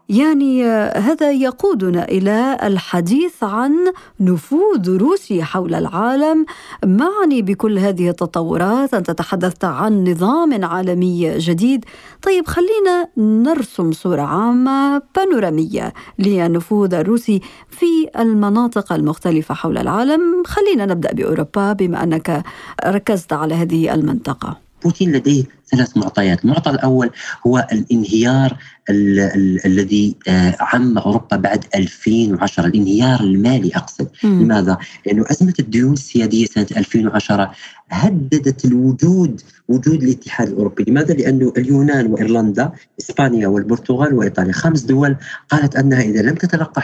يعني 0.09 0.65
هذا 0.95 1.31
يقودنا 1.31 2.03
إلى 2.03 2.57
الحديث 2.63 3.43
عن 3.43 3.73
نفوذ 4.19 4.97
روسيا 4.97 5.43
حول 5.43 5.75
العالم. 5.75 6.10
العالم. 6.15 6.45
معني 6.85 7.41
بكل 7.41 7.79
هذه 7.79 8.09
التطورات 8.09 8.93
أنت 8.93 9.11
تحدثت 9.11 9.65
عن 9.65 10.03
نظام 10.03 10.65
عالمي 10.65 11.37
جديد. 11.37 11.85
طيب 12.21 12.47
خلينا 12.47 13.07
نرسم 13.17 13.91
صورة 13.91 14.21
عامة 14.21 15.01
بانورامية 15.15 15.93
للنفوذ 16.19 16.93
الروسي 16.93 17.41
في 17.69 18.09
المناطق 18.19 18.93
المختلفة 18.93 19.55
حول 19.55 19.77
العالم. 19.77 20.43
خلينا 20.45 20.85
نبدأ 20.85 21.13
بأوروبا 21.13 21.73
بما 21.73 22.03
أنك 22.03 22.43
ركزت 22.85 23.33
على 23.33 23.55
هذه 23.55 23.93
المنطقة. 23.93 24.70
بوتين 24.83 25.11
لديه 25.11 25.43
ثلاث 25.71 25.97
معطيات 25.97 26.45
المعطى 26.45 26.71
الأول 26.71 27.09
هو 27.47 27.67
الانهيار 27.71 28.57
ال 28.89 29.19
ال 29.19 29.65
الذي 29.65 30.15
آه، 30.27 30.57
عم 30.59 30.97
أوروبا 30.97 31.37
بعد 31.37 31.65
2010 31.75 32.65
الانهيار 32.65 33.19
المالي 33.19 33.71
أقصد 33.75 34.07
م. 34.23 34.27
لماذا؟ 34.27 34.77
لأنه 35.05 35.25
أزمة 35.31 35.53
الديون 35.59 35.93
السيادية 35.93 36.45
سنة 36.45 36.67
2010 36.77 37.51
هددت 37.89 38.65
الوجود 38.65 39.41
وجود 39.67 40.03
الاتحاد 40.03 40.47
الأوروبي 40.47 40.83
لماذا؟ 40.87 41.13
لأنه 41.13 41.53
اليونان 41.57 42.07
وإيرلندا 42.07 42.71
إسبانيا 43.01 43.47
والبرتغال 43.47 44.13
وإيطاليا 44.13 44.53
خمس 44.53 44.81
دول 44.81 45.15
قالت 45.49 45.75
أنها 45.75 46.01
إذا 46.01 46.21
لم 46.21 46.35
تتلقى 46.35 46.81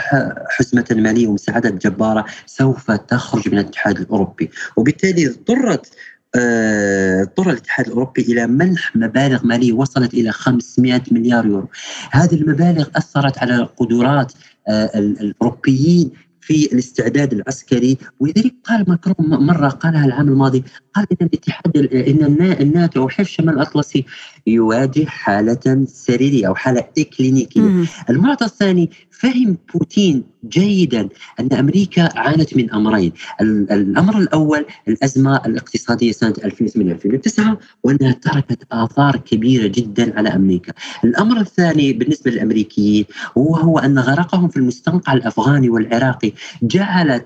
حزمة 0.50 0.86
مالية 0.92 1.27
ومساعدة 1.27 1.70
جبارة 1.70 2.25
سوف 2.46 2.92
تخرج 2.92 3.50
من 3.50 3.60
الاتحاد 3.60 4.00
الأوروبي 4.00 4.50
وبالتالي 4.77 5.27
اضطرت 5.27 5.92
اضطر 6.38 7.50
الاتحاد 7.50 7.86
الأوروبي 7.86 8.22
إلى 8.22 8.48
منح 8.48 8.96
مبالغ 8.96 9.46
مالية 9.46 9.74
وصلت 9.74 10.13
إلى 10.13 10.32
500 10.32 11.01
مليار 11.12 11.46
يورو. 11.46 11.70
هذه 12.12 12.36
المبالغ 12.36 12.88
أثرت 12.96 13.38
على 13.38 13.70
قدرات 13.77 14.34
آه، 14.67 15.00
الأوروبيين 15.00 16.12
في 16.48 16.74
الاستعداد 16.74 17.34
العسكري 17.34 17.98
ولذلك 18.20 18.56
قال 18.63 18.86
ماكرون 18.88 19.27
مرة 19.29 19.67
قالها 19.67 20.06
العام 20.06 20.27
الماضي 20.27 20.63
قال 20.94 21.06
إن 21.12 21.27
الاتحاد 21.27 21.77
إن 21.94 22.51
الناتو 22.62 23.01
أو 23.01 23.10
حلف 23.10 23.29
شمال 23.29 23.53
الأطلسي 23.53 24.06
يواجه 24.48 25.06
حالة 25.06 25.86
سريرية 25.86 26.48
أو 26.48 26.56
حالة 26.56 26.84
إكلينيكية. 26.98 27.86
المعطى 28.10 28.46
الثاني 28.46 28.89
فهم 29.12 29.58
بوتين 29.74 30.24
جيدا 30.50 31.10
أن 31.39 31.54
أمريكا 31.54 32.20
عانت 32.20 32.58
من 32.58 32.74
أمرين، 32.74 33.12
الأمر 33.42 34.18
الأول 34.18 34.66
الأزمة 34.88 35.46
الاقتصادية 35.46 36.12
سنة 36.12 36.34
2008 36.46 36.92
2009 36.94 37.58
وأنها 37.84 38.12
تركت 38.12 38.63
آثار 38.72 39.18
كبيرة 39.18 39.68
جدا 39.68 40.18
على 40.18 40.30
أمريكا. 40.30 40.74
الأمر 41.04 41.39
الثاني 41.39 41.94
بالنسبة 41.94 42.32
للأمريكيين 42.32 43.06
وهو 43.36 43.80
أن 43.80 44.00
غرقهم 44.00 44.48
في 44.48 44.58
المستنقع 44.58 45.13
الأفغاني 45.13 45.70
والعراقي 45.70 46.34
جعل 46.63 47.22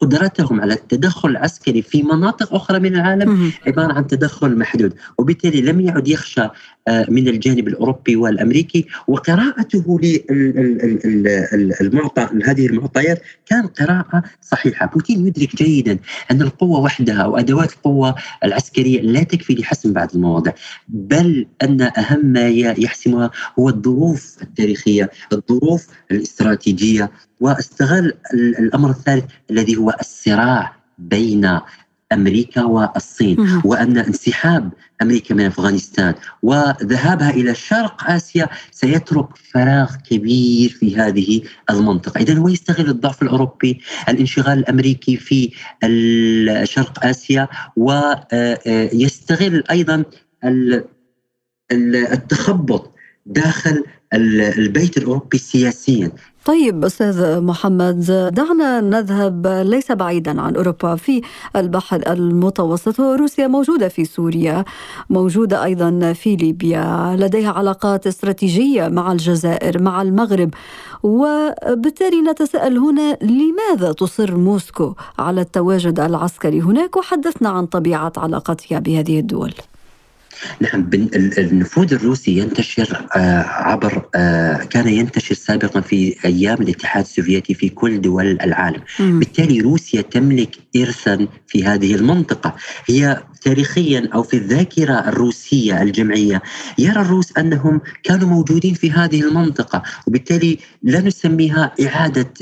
قدرتهم 0.00 0.60
على 0.60 0.74
التدخل 0.74 1.28
العسكري 1.28 1.82
في 1.82 2.02
مناطق 2.02 2.54
أخرى 2.54 2.78
من 2.78 2.94
العالم 2.94 3.52
عبارة 3.66 3.92
عن 3.92 4.06
تدخل 4.06 4.58
محدود، 4.58 4.94
وبالتالي 5.18 5.60
لم 5.60 5.80
يعد 5.80 6.08
يخشى 6.08 6.48
آه، 6.88 7.06
من 7.08 7.28
الجانب 7.28 7.68
الأوروبي 7.68 8.16
والأمريكي. 8.16 8.86
وقراءته 9.08 10.00
للمعطى 11.80 12.28
هذه 12.44 12.66
المعطيات 12.66 13.22
كان 13.46 13.66
قراءة 13.66 14.22
صحيحة، 14.40 14.86
بوتين 14.86 15.26
يدرك 15.26 15.56
جيدا 15.56 15.98
أن 16.30 16.42
القوة 16.42 16.80
وحدها 16.80 17.22
أو 17.22 17.36
أدوات 17.36 17.72
القوة 17.72 18.14
العسكرية 18.44 19.00
لا 19.00 19.22
تكفي 19.22 19.54
لحسم 19.54 19.92
بعض 19.92 20.08
المواضع، 20.14 20.52
بل 20.88 21.46
أن 21.62 21.80
أهم 21.82 22.26
ما 22.26 22.48
يحسمها 22.48 23.30
هو 23.58 23.68
الظروف 23.68 24.36
التاريخية، 24.42 25.10
الظروف 25.32 25.86
الاستراتيجية 26.10 27.10
واستغل 27.40 28.12
الأمر 28.34 28.90
الثالث 28.90 29.24
الذي 29.50 29.76
هو 29.76 29.96
الصراع 30.00 30.76
بين 30.98 31.60
أمريكا 32.12 32.64
والصين 32.64 33.60
وأن 33.64 33.98
انسحاب 33.98 34.70
أمريكا 35.02 35.34
من 35.34 35.44
أفغانستان 35.46 36.14
وذهابها 36.42 37.30
إلى 37.30 37.54
شرق 37.54 38.10
آسيا 38.10 38.48
سيترك 38.70 39.26
فراغ 39.52 39.96
كبير 40.10 40.70
في 40.70 40.96
هذه 40.96 41.42
المنطقة، 41.70 42.20
اذا 42.20 42.38
هو 42.38 42.48
يستغل 42.48 42.88
الضعف 42.88 43.22
الأوروبي، 43.22 43.80
الانشغال 44.08 44.58
الأمريكي 44.58 45.16
في 45.16 45.50
شرق 46.64 47.06
آسيا 47.06 47.48
ويستغل 47.76 49.64
أيضا 49.70 50.04
التخبط 51.72 52.94
داخل 53.26 53.84
البيت 54.14 54.96
الأوروبي 54.96 55.38
سياسيا. 55.38 56.12
طيب 56.44 56.84
أستاذ 56.84 57.40
محمد 57.40 58.30
دعنا 58.34 58.80
نذهب 58.80 59.46
ليس 59.46 59.92
بعيدا 59.92 60.40
عن 60.40 60.56
أوروبا. 60.56 60.96
في 60.96 61.22
البحر 61.56 62.02
المتوسط 62.06 63.00
وروسيا 63.00 63.46
موجودة 63.46 63.88
في 63.88 64.04
سوريا 64.04 64.64
موجودة 65.10 65.64
أيضا 65.64 66.12
في 66.12 66.36
ليبيا. 66.36 67.16
لديها 67.18 67.50
علاقات 67.50 68.06
استراتيجية 68.06 68.88
مع 68.88 69.12
الجزائر 69.12 69.82
مع 69.82 70.02
المغرب. 70.02 70.54
وبالتالي 71.02 72.22
نتساءل 72.22 72.78
هنا 72.78 73.16
لماذا 73.22 73.92
تصر 73.92 74.36
موسكو 74.36 74.94
على 75.18 75.40
التواجد 75.40 76.00
العسكري 76.00 76.60
هناك؟ 76.60 76.96
وحدثنا 76.96 77.48
عن 77.48 77.66
طبيعة 77.66 78.12
علاقتها 78.16 78.78
بهذه 78.78 79.20
الدول. 79.20 79.54
نعم 80.60 80.90
النفوذ 81.38 81.94
الروسي 81.94 82.38
ينتشر 82.38 83.06
آه، 83.16 83.42
عبر 83.42 84.08
آه، 84.14 84.56
كان 84.56 84.88
ينتشر 84.88 85.34
سابقا 85.34 85.80
في 85.80 86.16
أيام 86.24 86.62
الاتحاد 86.62 87.04
السوفيتي 87.04 87.54
في 87.54 87.68
كل 87.68 88.00
دول 88.00 88.38
العالم. 88.42 88.80
بالتالي 88.98 89.60
روسيا 89.60 90.00
تملك 90.02 90.56
ارثا 90.76 91.26
في 91.46 91.64
هذه 91.64 91.94
المنطقة. 91.94 92.54
هي 92.86 93.22
تاريخيا 93.40 94.08
أو 94.14 94.22
في 94.22 94.36
الذاكرة 94.36 95.08
الروسية 95.08 95.82
الجمعية 95.82 96.42
يرى 96.78 97.00
الروس 97.00 97.38
أنهم 97.38 97.80
كانوا 98.02 98.28
موجودين 98.28 98.74
في 98.74 98.90
هذه 98.90 99.20
المنطقة 99.20 99.82
وبالتالي 100.06 100.58
لا 100.82 101.00
نسميها 101.00 101.72
إعادة 101.86 102.32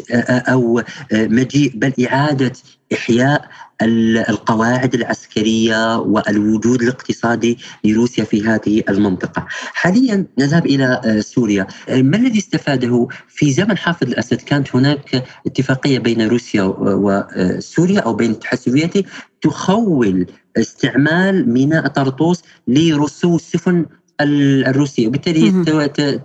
أو 0.53 0.83
مجيء 1.13 1.73
بل 1.75 1.93
إعادة 2.07 2.53
إحياء 2.93 3.49
القواعد 3.83 4.95
العسكرية 4.95 5.99
والوجود 5.99 6.83
الاقتصادي 6.83 7.59
لروسيا 7.85 8.25
في 8.25 8.43
هذه 8.43 8.83
المنطقة. 8.89 9.47
حاليا 9.49 10.27
نذهب 10.39 10.67
إلى 10.67 11.21
سوريا، 11.25 11.67
ما 11.89 12.17
الذي 12.17 12.39
استفاده 12.39 13.09
في 13.29 13.53
زمن 13.53 13.79
حافظ 13.79 14.07
الأسد 14.07 14.37
كانت 14.37 14.77
هناك 14.77 15.25
اتفاقية 15.47 15.99
بين 15.99 16.29
روسيا 16.29 16.63
وسوريا 16.79 18.01
أو 18.01 18.15
بين 18.15 18.37
السوفيتي 18.53 19.05
تخول 19.43 20.27
استعمال 20.61 21.53
ميناء 21.53 21.87
طرطوس 21.87 22.43
لرسو 22.69 23.37
السفن 23.37 23.87
الروسية 24.21 25.07
وبالتالي 25.07 25.51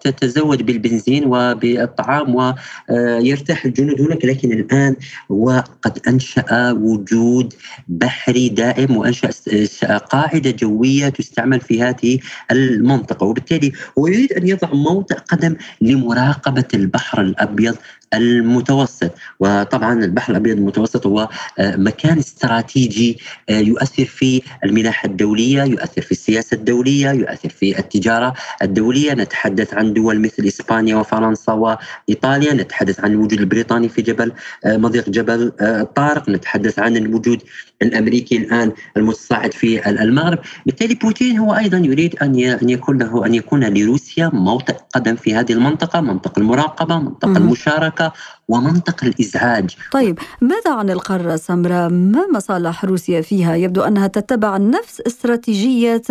تتزود 0.04 0.66
بالبنزين 0.66 1.24
وبالطعام 1.25 2.36
ويرتاح 2.36 3.66
الجنود 3.66 4.02
هناك. 4.02 4.25
لكن 4.25 4.52
الآن 4.52 4.96
وقد 5.30 6.00
أنشأ 6.08 6.72
وجود 6.72 7.54
بحري 7.88 8.50
دائم 8.50 8.98
وأنشأ 8.98 9.98
قاعدة 9.98 10.52
جوية 10.52 11.10
تستعمل 11.10 11.62
في 11.62 11.82
هذه 11.84 12.20
المنطقة. 12.52 13.25
وبالتالي 13.25 13.72
هو 14.00 14.08
يريد 14.08 14.34
أن 14.34 14.48
يضع 14.48 14.74
موطئ 14.74 15.16
قدم 15.16 15.56
لمراقبة 15.82 16.68
البحر 16.74 17.22
الأبيض 17.22 17.75
المتوسط. 18.13 19.12
وطبعا 19.39 20.03
البحر 20.03 20.32
الأبيض 20.32 20.58
المتوسط 20.58 21.08
هو 21.08 21.29
آه، 21.60 21.75
مكان 21.75 22.17
استراتيجي 22.17 23.20
آه، 23.50 23.60
يؤثر 23.60 24.05
في 24.05 24.41
الملاحه 24.63 25.05
الدولية، 25.10 25.63
يؤثر 25.63 26.01
في 26.01 26.12
السياسة 26.12 26.55
الدولية، 26.55 27.12
يؤثر 27.12 27.50
في 27.50 27.79
التجارة 27.79 28.34
الدولية، 28.62 29.13
نتحدث 29.13 29.74
عن 29.74 29.93
دول 29.93 30.20
مثل 30.20 30.46
إسبانيا 30.46 30.96
وفرنسا 30.96 31.53
وإيطاليا، 31.53 32.53
نتحدث 32.53 33.00
عن 33.00 33.12
الوجود 33.12 33.34
البريطاني 33.34 33.89
في 33.89 34.01
جبل 34.01 34.32
آه، 34.65 34.77
مضيق 34.77 35.10
جبل 35.10 35.51
طارق، 35.96 36.29
نتحدث 36.29 36.79
عن 36.79 36.98
الوجود 36.98 37.41
الأمريكي 37.84 38.38
الآن 38.38 38.72
المتصاعد 38.98 39.54
في 39.54 39.90
المغرب، 39.90 40.40
بالتالي 40.66 40.96
بوتين 40.96 41.38
هو 41.38 41.56
أيضا 41.56 41.78
يريد 41.78 42.16
أن 42.22 42.40
أن 42.40 42.70
يكون 42.70 42.98
له 42.98 43.25
أن 43.25 43.34
يكون 43.34 43.63
لروسيا 43.63 44.30
موطئ 44.34 44.75
قدم 44.94 45.16
في 45.16 45.36
هذه 45.36 45.54
المنطقة، 45.54 46.02
منطقة 46.02 46.40
المراقبة، 46.40 47.00
منطقة 47.00 47.38
المشاركة 47.38 48.13
ومنطق 48.48 49.04
الازعاج. 49.04 49.76
طيب 49.92 50.20
ماذا 50.42 50.74
عن 50.74 50.90
القارة 50.90 51.34
السمراء؟ 51.34 51.90
ما 51.90 52.28
مصالح 52.34 52.86
روسيا 52.86 53.22
فيها؟ 53.22 53.56
يبدو 53.56 53.82
أنها 53.82 54.08
تتبع 54.08 54.58
نفس 54.58 55.02
استراتيجية 55.08 56.02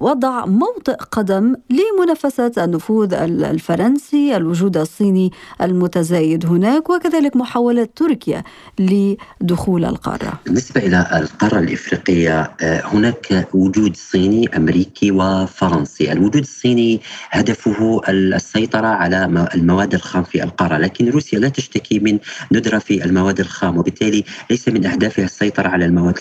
وضع 0.00 0.46
موطئ 0.46 0.96
قدم 1.10 1.54
لمنافسه 1.70 2.52
النفوذ 2.58 3.14
الفرنسي، 3.14 4.36
الوجود 4.36 4.76
الصيني 4.76 5.32
المتزايد 5.62 6.46
هناك 6.46 6.90
وكذلك 6.90 7.36
محاوله 7.36 7.88
تركيا 7.96 8.42
لدخول 8.78 9.84
القارة. 9.84 10.32
بالنسبة 10.44 10.80
إلى 10.80 11.06
القارة 11.12 11.58
الإفريقية 11.58 12.52
آه، 12.60 12.82
هناك 12.86 13.48
وجود 13.54 13.96
صيني 13.96 14.56
أمريكي 14.56 15.10
وفرنسي، 15.10 16.12
الوجود 16.12 16.36
الصيني 16.36 17.00
هدفه 17.30 18.00
السيطرة 18.08 18.86
على 18.86 19.48
المواد 19.54 19.94
الخام 19.94 20.22
في 20.22 20.42
القارة، 20.42 20.78
لكن 20.78 21.08
روسيا 21.08 21.38
لا 21.38 21.48
تشتكي 21.78 21.98
من 21.98 22.18
ندرة 22.52 22.78
في 22.78 23.04
المواد 23.04 23.40
الخام 23.40 23.78
وبالتالي 23.78 24.24
ليس 24.50 24.68
من 24.68 24.86
أهدافها 24.86 25.24
السيطرة 25.24 25.68
على 25.68 25.84
المواد 25.84 26.18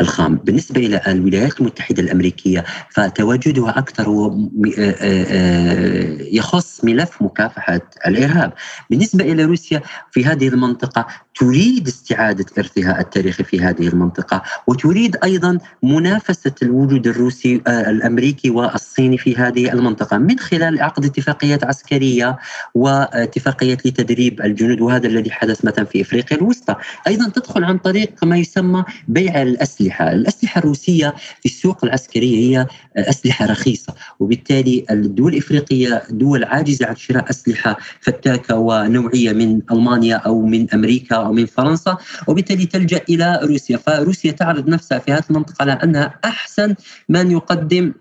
الخام. 0.00 0.36
بالنسبة 0.36 0.86
إلى 0.86 1.00
الولايات 1.06 1.60
المتحدة 1.60 2.02
الأمريكية 2.02 2.64
فتواجدها 2.90 3.78
أكثر 3.78 4.04
آه، 4.06 4.48
آه، 4.78 4.94
آه، 5.00 6.16
يخص 6.32 6.84
ملف 6.84 7.22
مكافحة 7.22 7.80
الإرهاب. 8.06 8.52
بالنسبة 8.90 9.24
إلى 9.24 9.44
روسيا 9.44 9.82
في 10.10 10.24
هذه 10.24 10.48
المنطقة 10.48 11.06
تريد 11.34 11.88
استعادة 11.88 12.46
إرثها 12.58 13.00
التاريخي 13.00 13.44
في 13.44 13.60
هذه 13.60 13.88
المنطقة 13.88 14.42
وتريد 14.66 15.16
أيضا 15.24 15.58
منافسة 15.82 16.54
الوجود 16.62 17.06
الروسي 17.06 17.62
الأمريكي 17.68 18.50
والصيني 18.50 19.18
في 19.18 19.36
هذه 19.36 19.72
المنطقة. 19.72 20.18
من 20.18 20.38
خلال 20.38 20.82
عقد 20.82 21.04
اتفاقيات 21.04 21.64
عسكرية 21.64 22.38
واتفاقيات 22.74 23.86
لتدريب 23.86 24.40
الجنود 24.40 24.80
وهذا 24.80 24.93
الذي 24.96 25.30
حدث 25.30 25.64
مثلا 25.64 25.84
في 25.84 26.00
إفريقيا 26.00 26.36
الوسطى، 26.36 26.76
أيضا 27.06 27.28
تدخل 27.28 27.64
عن 27.64 27.78
طريق 27.78 28.24
ما 28.24 28.38
يسمى 28.38 28.84
بيع 29.08 29.42
الأسلحة، 29.42 30.12
الأسلحة 30.12 30.58
الروسية 30.58 31.14
في 31.40 31.46
السوق 31.46 31.84
العسكرية 31.84 32.36
هي 32.36 32.66
أسلحة 32.96 33.46
رخيصة، 33.46 33.94
وبالتالي 34.20 34.84
الدول 34.90 35.32
الإفريقية 35.32 36.02
دول 36.10 36.44
عاجزة 36.44 36.86
عن 36.86 36.96
شراء 36.96 37.30
أسلحة 37.30 37.76
فتاكة 38.00 38.56
ونوعية 38.56 39.32
من 39.32 39.60
ألمانيا 39.72 40.16
أو 40.16 40.46
من 40.46 40.70
أمريكا 40.74 41.16
أو 41.16 41.32
من 41.32 41.46
فرنسا، 41.46 41.96
وبالتالي 42.26 42.66
تلجأ 42.66 43.00
إلى 43.08 43.40
روسيا، 43.42 43.76
فروسيا 43.76 44.32
تعرض 44.32 44.68
نفسها 44.68 44.98
في 44.98 45.12
هذه 45.12 45.24
المنطقة 45.30 45.62
على 45.62 45.72
أنها 45.72 46.14
أحسن 46.24 46.74
من 47.08 47.30
يقدم 47.30 47.92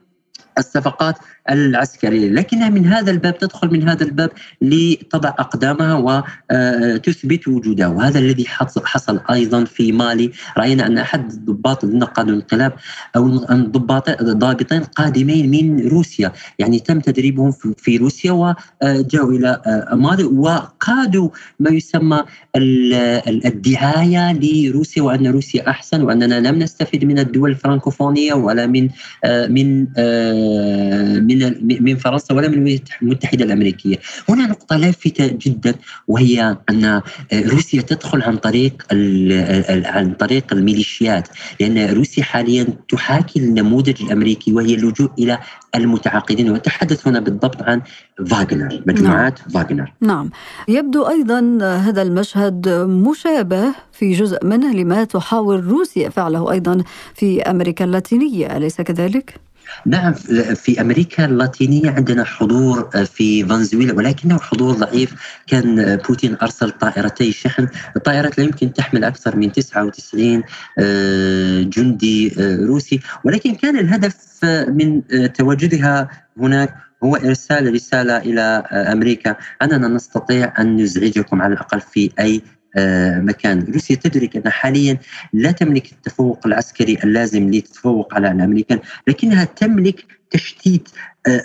الصفقات 0.57 1.15
العسكرية. 1.49 2.29
لكنها 2.29 2.69
من 2.69 2.85
هذا 2.85 3.11
الباب 3.11 3.37
تدخل 3.37 3.67
من 3.71 3.89
هذا 3.89 4.03
الباب 4.03 4.29
لتضع 4.61 5.29
أقدامها 5.29 5.93
وتثبت 5.93 7.47
وجودها. 7.47 7.87
وهذا 7.87 8.19
الذي 8.19 8.45
حصل 8.85 9.19
أيضا 9.31 9.63
في 9.63 9.91
مالي. 9.91 10.31
رأينا 10.57 10.87
أن 10.87 10.97
أحد 10.97 11.31
الضباط 11.31 11.83
الذين 11.83 12.03
قادوا 12.03 12.31
الانقلاب 12.33 12.73
أو 13.15 13.27
ضابطين 14.21 14.83
قادمين 14.83 15.51
من 15.51 15.87
روسيا. 15.87 16.31
يعني 16.59 16.79
تم 16.79 16.99
تدريبهم 16.99 17.51
في 17.77 17.97
روسيا 17.97 18.31
وجاءوا 18.31 19.31
إلى 19.31 19.61
مالي 19.93 20.23
وقادوا 20.23 21.29
ما 21.59 21.69
يسمى 21.69 22.23
الدعاية 23.45 24.33
لروسيا 24.33 25.01
وأن 25.03 25.27
روسيا 25.27 25.69
أحسن 25.69 26.01
وأننا 26.01 26.39
لم 26.39 26.59
نستفيد 26.59 27.05
من 27.05 27.19
الدول 27.19 27.49
الفرنكوفونية 27.49 28.33
ولا 28.33 28.67
من 28.67 28.89
من 29.49 29.87
من 31.35 31.83
من 31.83 31.97
فرنسا 31.97 32.33
ولا 32.33 32.47
من 32.47 32.53
الولايات 32.53 32.89
المتحده 33.01 33.45
الأمريكية. 33.45 33.99
هنا 34.29 34.47
نقطة 34.47 34.77
لافته 34.77 35.27
جدا 35.27 35.75
وهي 36.07 36.57
أن 36.69 37.01
روسيا 37.33 37.81
تدخل 37.81 38.21
عن 38.21 38.37
طريق 38.37 38.83
عن 39.85 40.13
طريق 40.19 40.53
الميليشيات 40.53 41.27
لأن 41.59 41.89
روسيا 41.89 42.23
حاليا 42.23 42.67
تحاكي 42.89 43.39
النموذج 43.39 44.03
الأمريكي 44.03 44.53
وهي 44.53 44.73
اللجوء 44.75 45.09
إلى 45.19 45.39
المتعاقدين 45.75 46.51
وتحدث 46.51 47.07
هنا 47.07 47.19
بالضبط 47.19 47.61
عن 47.61 47.81
فاغنر 48.27 48.83
مجموعات 48.87 49.39
نعم. 49.39 49.49
فاغنر 49.49 49.93
نعم 50.01 50.29
يبدو 50.67 51.07
أيضا 51.07 51.57
هذا 51.61 52.01
المشهد 52.01 52.69
مشابه 53.09 53.73
في 53.91 54.11
جزء 54.11 54.45
منه 54.45 54.73
لما 54.73 55.03
تحاول 55.03 55.63
روسيا 55.63 56.09
فعله 56.09 56.51
أيضا 56.51 56.83
في 57.15 57.41
أمريكا 57.41 57.85
اللاتينية 57.85 58.57
أليس 58.57 58.81
كذلك؟ 58.81 59.39
نعم 59.85 60.13
في 60.53 60.81
أمريكا 60.81 61.25
اللاتينية 61.25 61.91
عندنا 61.91 62.23
حضور 62.23 62.89
في 63.05 63.45
فنزويلا 63.45 63.93
ولكنه 63.93 64.39
حضور 64.39 64.73
ضعيف. 64.73 65.13
كان 65.47 65.95
بوتين 65.95 66.37
أرسل 66.41 66.71
طائرتي 66.71 67.31
شحن. 67.31 67.67
الطائرات 67.95 68.37
لا 68.37 68.43
يمكن 68.43 68.73
تحمل 68.73 69.03
أكثر 69.03 69.35
من 69.35 69.51
99 69.51 70.43
آه، 70.79 71.61
جندي 71.61 72.33
آه، 72.39 72.65
روسي. 72.65 72.99
ولكن 73.23 73.55
كان 73.55 73.77
الهدف 73.79 74.15
من 74.67 75.01
آه، 75.11 75.25
تواجدها 75.27 76.09
هناك 76.37 76.75
هو 77.03 77.15
إرسال 77.15 77.73
رسالة 77.73 78.17
إلى 78.17 78.41
أمريكا. 78.71 79.35
أننا 79.61 79.87
نستطيع 79.87 80.53
أن 80.59 80.77
نزعجكم 80.77 81.41
على 81.41 81.53
الأقل 81.53 81.81
في 81.81 82.11
أي 82.19 82.41
آه، 82.75 83.19
مكان. 83.19 83.59
روسيا 83.73 83.95
تدرك 83.95 84.35
أنها 84.35 84.49
حاليا 84.49 84.97
لا 85.33 85.51
تملك 85.51 85.91
التفوق 85.91 86.47
العسكري 86.47 86.97
اللازم 87.03 87.51
لتتفوق 87.51 88.13
على 88.15 88.31
الأمريكان 88.31 88.79
لكنها 89.07 89.43
تملك 89.43 90.05
تشتيت 90.33 90.89
آه، 91.27 91.43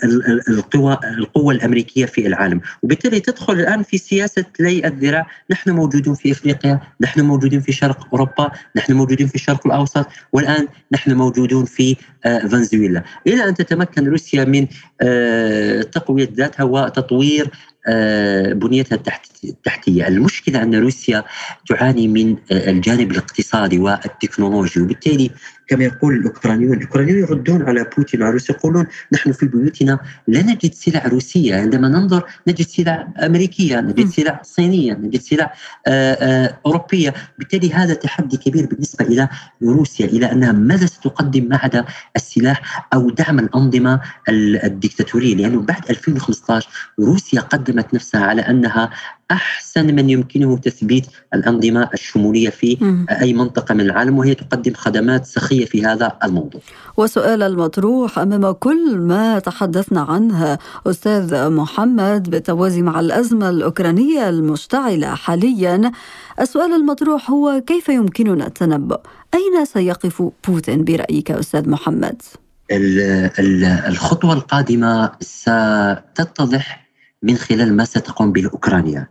القوى 0.49 0.97
القوة 1.17 1.53
الأمريكية 1.53 2.05
في 2.05 2.27
العالم. 2.27 2.61
وبالتالي 2.83 3.19
تدخل 3.19 3.53
الآن 3.53 3.83
في 3.83 3.97
سياسة 3.97 4.45
لي 4.59 4.87
الذراع. 4.87 5.27
نحن 5.51 5.71
موجودون 5.71 6.15
في 6.15 6.31
إفريقيا 6.31 6.79
نحن 7.01 7.21
موجودين 7.21 7.59
في 7.59 7.71
شرق 7.71 8.07
أوروبا 8.13 8.51
نحن 8.75 8.93
موجودين 8.93 9.27
في 9.27 9.35
الشرق 9.35 9.67
الأوسط 9.67 10.05
والآن 10.33 10.67
نحن 10.91 11.13
موجودون 11.13 11.65
في 11.65 11.95
آه، 12.25 12.39
فنزويلا. 12.39 13.03
إلى 13.27 13.49
أن 13.49 13.53
تتمكن 13.53 14.07
روسيا 14.07 14.45
من 14.45 14.67
تقوية 15.91 16.29
ذاتها 16.33 16.63
وتطوير 16.63 17.51
آه، 17.87 18.53
بنيتها 18.53 18.95
التحتية. 19.43 20.07
المشكلة 20.07 20.63
أن 20.63 20.75
روسيا 20.75 21.23
تعاني 21.69 22.07
من 22.07 22.37
آه، 22.51 22.69
الجانب 22.69 23.11
الاقتصادي 23.11 23.79
والتكنولوجي. 23.79 24.81
وبالتالي 24.81 25.31
كما 25.69 25.83
يقول 25.83 26.13
الاوكرانيون، 26.13 26.77
الاوكرانيون 26.77 27.19
يردون 27.19 27.61
على 27.61 27.89
بوتين 27.97 28.21
وعلى 28.21 28.33
روسيا 28.33 28.55
يقولون 28.55 28.87
نحن 29.11 29.31
في 29.31 29.45
بيوتنا 29.45 29.99
لا 30.27 30.41
نجد 30.41 30.73
سلع 30.73 31.07
روسية، 31.07 31.55
عندما 31.55 31.87
ننظر 31.87 32.23
نجد 32.47 32.61
سلع 32.67 33.07
أمريكية، 33.25 33.79
نجد 33.81 34.07
سلع 34.07 34.41
صينية، 34.43 34.93
نجد 34.93 35.21
سلع 35.21 35.53
آه، 35.87 36.13
آه، 36.13 36.57
أوروبية، 36.65 37.13
بالتالي 37.39 37.73
هذا 37.73 37.93
تحدي 37.93 38.37
كبير 38.37 38.65
بالنسبة 38.65 39.05
إلى 39.05 39.29
روسيا 39.63 40.05
إلى 40.05 40.31
أنها 40.31 40.51
ماذا 40.51 40.85
ستقدم 40.85 41.43
ما 41.49 41.57
عدا 41.57 41.85
السلاح 42.15 42.87
أو 42.93 43.09
دعم 43.09 43.39
الأنظمة 43.39 44.01
الديكتاتوريه 44.29 45.35
لأنه 45.35 45.61
بعد 45.61 45.89
2015 45.89 46.69
روسيا 46.99 47.41
قدمت 47.41 47.93
نفسها 47.93 48.25
على 48.25 48.41
أنها 48.41 48.89
أحسن 49.31 49.95
من 49.95 50.09
يمكنه 50.09 50.57
تثبيت 50.57 51.05
الأنظمة 51.33 51.89
الشمولية 51.93 52.49
في 52.49 52.77
أي 53.21 53.33
منطقة 53.33 53.73
من 53.75 53.81
العالم 53.81 54.17
وهي 54.17 54.35
تقدم 54.35 54.73
خدمات 54.73 55.25
سخية 55.25 55.65
في 55.65 55.85
هذا 55.85 56.17
الموضوع. 56.23 56.61
وسؤال 56.97 57.43
المطروح 57.43 58.19
أمام 58.19 58.51
كل 58.51 58.97
ما 58.97 59.39
تحدثنا 59.39 60.01
عنه 60.01 60.57
أستاذ 60.87 61.49
محمد 61.49 62.29
بالتوازي 62.29 62.81
مع 62.81 62.99
الأزمة 62.99 63.49
الأوكرانية 63.49 64.29
المشتعلة 64.29 65.15
حاليا 65.15 65.91
السؤال 66.41 66.73
المطروح 66.73 67.31
هو 67.31 67.61
كيف 67.67 67.89
يمكننا 67.89 68.47
التنبؤ؟ 68.47 68.99
أين 69.33 69.65
سيقف 69.65 70.23
بوتين 70.47 70.83
برأيك 70.83 71.31
أستاذ 71.31 71.69
محمد؟ 71.69 72.21
الخطوة 73.87 74.33
القادمة 74.33 75.11
ستتضح 75.21 76.88
من 77.23 77.35
خلال 77.37 77.75
ما 77.75 77.85
ستقوم 77.85 78.31
به 78.31 78.49
أوكرانيا. 78.53 79.07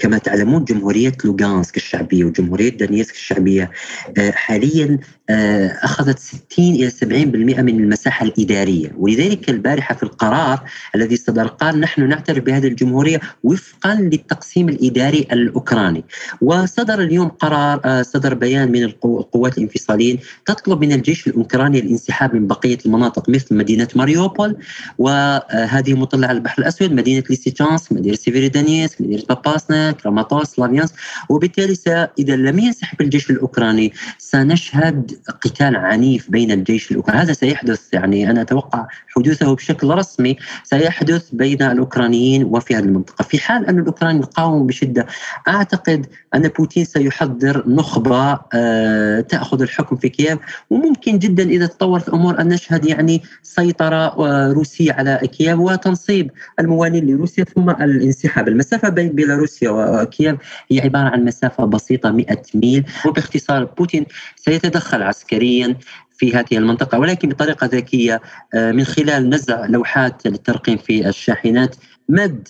كما 0.00 0.18
تعلمون 0.18 0.64
جمهورية 0.64 1.12
لوغانسك 1.24 1.76
الشعبية 1.76 2.24
وجمهورية 2.24 2.68
دانيسك 2.68 3.14
الشعبية 3.14 3.70
آه، 4.18 4.30
حاليا 4.30 4.98
آه، 5.30 5.66
أخذت 5.82 6.18
60 6.18 6.40
إلى 6.58 6.90
70% 6.90 7.62
من 7.62 7.80
المساحة 7.80 8.26
الإدارية 8.26 8.92
ولذلك 8.98 9.50
البارحة 9.50 9.94
في 9.94 10.02
القرار 10.02 10.60
الذي 10.94 11.16
صدر 11.16 11.46
قال 11.46 11.80
نحن 11.80 12.08
نعترف 12.08 12.44
بهذه 12.44 12.66
الجمهورية 12.66 13.20
وفقا 13.44 13.94
للتقسيم 13.94 14.68
الإداري 14.68 15.26
الأوكراني 15.32 16.04
وصدر 16.40 17.02
اليوم 17.02 17.28
قرار 17.28 17.80
آه، 17.84 18.02
صدر 18.02 18.34
بيان 18.34 18.72
من 18.72 18.82
القوات 18.82 19.58
الانفصاليين 19.58 20.18
تطلب 20.46 20.80
من 20.80 20.92
الجيش 20.92 21.26
الأوكراني 21.26 21.78
الانسحاب 21.78 22.34
من 22.34 22.46
بقية 22.46 22.78
المناطق 22.86 23.28
مثل 23.28 23.56
مدينة 23.56 23.88
ماريوبول 23.96 24.56
وهذه 24.98 25.94
مطلة 25.94 26.26
على 26.26 26.38
البحر 26.38 26.62
الأسود 26.62 26.92
مدينة 26.92 27.15
ليسيتشانسك 27.30 27.92
مدينة 27.92 28.16
سيفيرودونيتسك 28.16 29.00
مدينة 29.00 29.22
بوباسنا 29.28 29.92
كراماتورسك 29.92 30.58
سلافيانسك 30.58 30.94
وبالتالي 31.28 31.76
اذا 32.18 32.36
لم 32.36 32.58
ينسحب 32.58 33.00
الجيش 33.00 33.30
الأوكراني 33.30 33.92
سنشهد 34.18 35.18
قتال 35.42 35.76
عنيف 35.76 36.30
بين 36.30 36.50
الجيش 36.50 36.90
الأوكراني. 36.90 37.20
هذا 37.20 37.32
سيحدث 37.32 37.80
يعني 37.92 38.30
أنا 38.30 38.42
أتوقع 38.42 38.86
حدوثه 39.08 39.54
بشكل 39.54 39.88
رسمي 39.88 40.36
سيحدث 40.64 41.30
بين 41.32 41.62
الأوكرانيين 41.62 42.44
وفي 42.44 42.76
هذه 42.76 42.84
المنطقة. 42.84 43.22
في 43.22 43.38
حال 43.38 43.66
أن 43.66 43.78
الاوكران 43.78 44.16
يقاوم 44.18 44.66
بشدة 44.66 45.06
أعتقد 45.48 46.06
أن 46.34 46.48
بوتين 46.48 46.84
سيحضر 46.84 47.64
نخبة 47.68 48.38
آه، 48.54 49.20
تأخذ 49.20 49.62
الحكم 49.62 49.96
في 49.96 50.08
كييف. 50.08 50.38
وممكن 50.70 51.18
جدا 51.18 51.42
إذا 51.42 51.66
تطورت 51.66 52.08
الأمور 52.08 52.40
أن 52.40 52.48
نشهد 52.48 52.84
يعني 52.84 53.22
سيطرة 53.42 53.96
آه، 53.96 54.52
روسية 54.52 54.92
على 54.92 55.20
كييف 55.32 55.58
وتنصيب 55.58 56.30
الموالين 56.60 57.05
لروسيا 57.06 57.44
ثم 57.44 57.70
الانسحاب. 57.70 58.48
المسافة 58.48 58.88
بين 58.88 59.08
بيلاروسيا 59.08 59.70
وكييف 59.70 60.36
هي 60.70 60.80
عبارة 60.80 61.08
عن 61.08 61.24
مسافة 61.24 61.64
بسيطة 61.64 62.10
100 62.10 62.42
ميل. 62.54 62.84
وباختصار 63.06 63.64
بوتين 63.64 64.06
سيتدخل 64.36 65.02
عسكريا 65.02 65.76
في 66.18 66.34
هذه 66.34 66.58
المنطقة 66.58 66.98
ولكن 66.98 67.28
بطريقة 67.28 67.66
ذكية 67.66 68.20
آه، 68.54 68.72
من 68.72 68.84
خلال 68.84 69.30
نزع 69.30 69.66
لوحات 69.66 70.26
للترقيم 70.26 70.76
في 70.76 71.08
الشاحنات 71.08 71.76
مد 72.08 72.48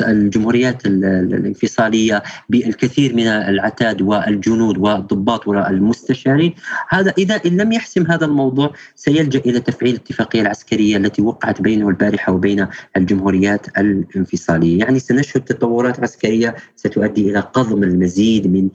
الجمهوريات 0.00 0.86
الانفصالية 0.86 2.22
بالكثير 2.48 3.14
من 3.14 3.26
العتاد 3.26 4.02
والجنود 4.02 4.78
والضباط 4.78 5.48
والمستشارين 5.48 6.54
هذا 6.88 7.14
إذا 7.18 7.34
إن 7.46 7.60
لم 7.60 7.72
يحسم 7.72 8.06
هذا 8.06 8.24
الموضوع 8.24 8.72
سيلجأ 8.94 9.38
إلى 9.38 9.60
تفعيل 9.60 9.94
الاتفاقية 9.94 10.40
العسكرية 10.40 10.96
التي 10.96 11.22
وقعت 11.22 11.62
بينه 11.62 11.88
البارحة 11.88 12.32
وبين 12.32 12.66
الجمهوريات 12.96 13.78
الانفصالية، 13.78 14.78
يعني 14.78 14.98
سنشهد 14.98 15.40
تطورات 15.40 16.00
عسكرية 16.00 16.56
ستؤدي 16.76 17.30
إلى 17.30 17.40
قضم 17.40 17.82
المزيد 17.82 18.46
من 18.46 18.68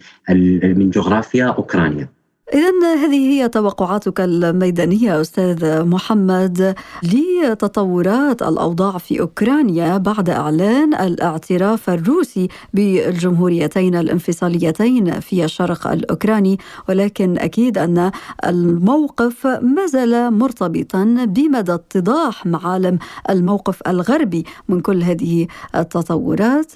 من 0.78 0.90
جغرافيا 0.90 1.46
أوكرانيا. 1.46 2.17
إذا 2.54 2.94
هذه 2.96 3.30
هي 3.30 3.50
توقعاتك 3.50 4.22
الميدانية 4.22 5.22
أستاذ 5.22 5.84
محمد 5.86 6.76
لتطورات 7.04 8.42
الأوضاع 8.42 8.98
في 8.98 9.20
أوكرانيا 9.22 9.98
بعد 9.98 10.30
إعلان 10.30 10.94
الاعتراف 10.94 11.90
الروسي 11.90 12.48
بالجمهوريتين 12.74 13.96
الانفصاليتين 13.96 15.20
في 15.20 15.44
الشرق 15.46 15.88
الأوكراني. 15.88 16.58
ولكن 16.90 17.38
أكيد 17.38 17.78
أن 17.78 18.12
الموقف 18.46 19.48
ما 19.48 19.86
زال 19.86 20.34
مرتبطا 20.34 21.04
بمدى 21.28 21.74
اتضاح 21.74 22.46
معالم 22.46 23.00
الموقف 23.30 23.82
الغربي 23.88 24.46
من 24.70 24.82
كل 24.82 25.04
هذه 25.04 25.48
التطورات. 25.76 26.74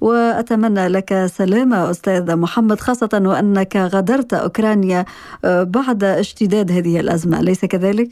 وأتمنى 0.00 0.88
لك 0.88 1.26
سلامة 1.26 1.90
أستاذ 1.90 2.36
محمد 2.36 2.80
خاصة 2.80 3.22
وأنك 3.24 3.76
غادرت 3.76 4.34
أوكرانيا 4.34 5.09
بعد 5.44 6.04
اشتداد 6.04 6.72
هذه 6.72 7.00
الأزمة 7.00 7.40
أليس 7.40 7.64
كذلك؟ 7.64 8.08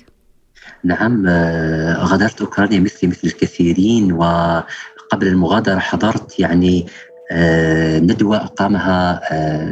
نعم 0.85 1.27
آه، 1.29 2.05
غادرت 2.05 2.41
أوكرانيا 2.41 2.81
مثلي 2.81 3.11
مثل 3.11 3.21
الكثيرين 3.25 4.13
وقبل 4.13 5.27
المغادرة 5.27 5.79
حضرت 5.79 6.41
يعني 6.41 6.87
آه، 7.31 7.99
ندوة 7.99 8.37
أقامها 8.37 9.21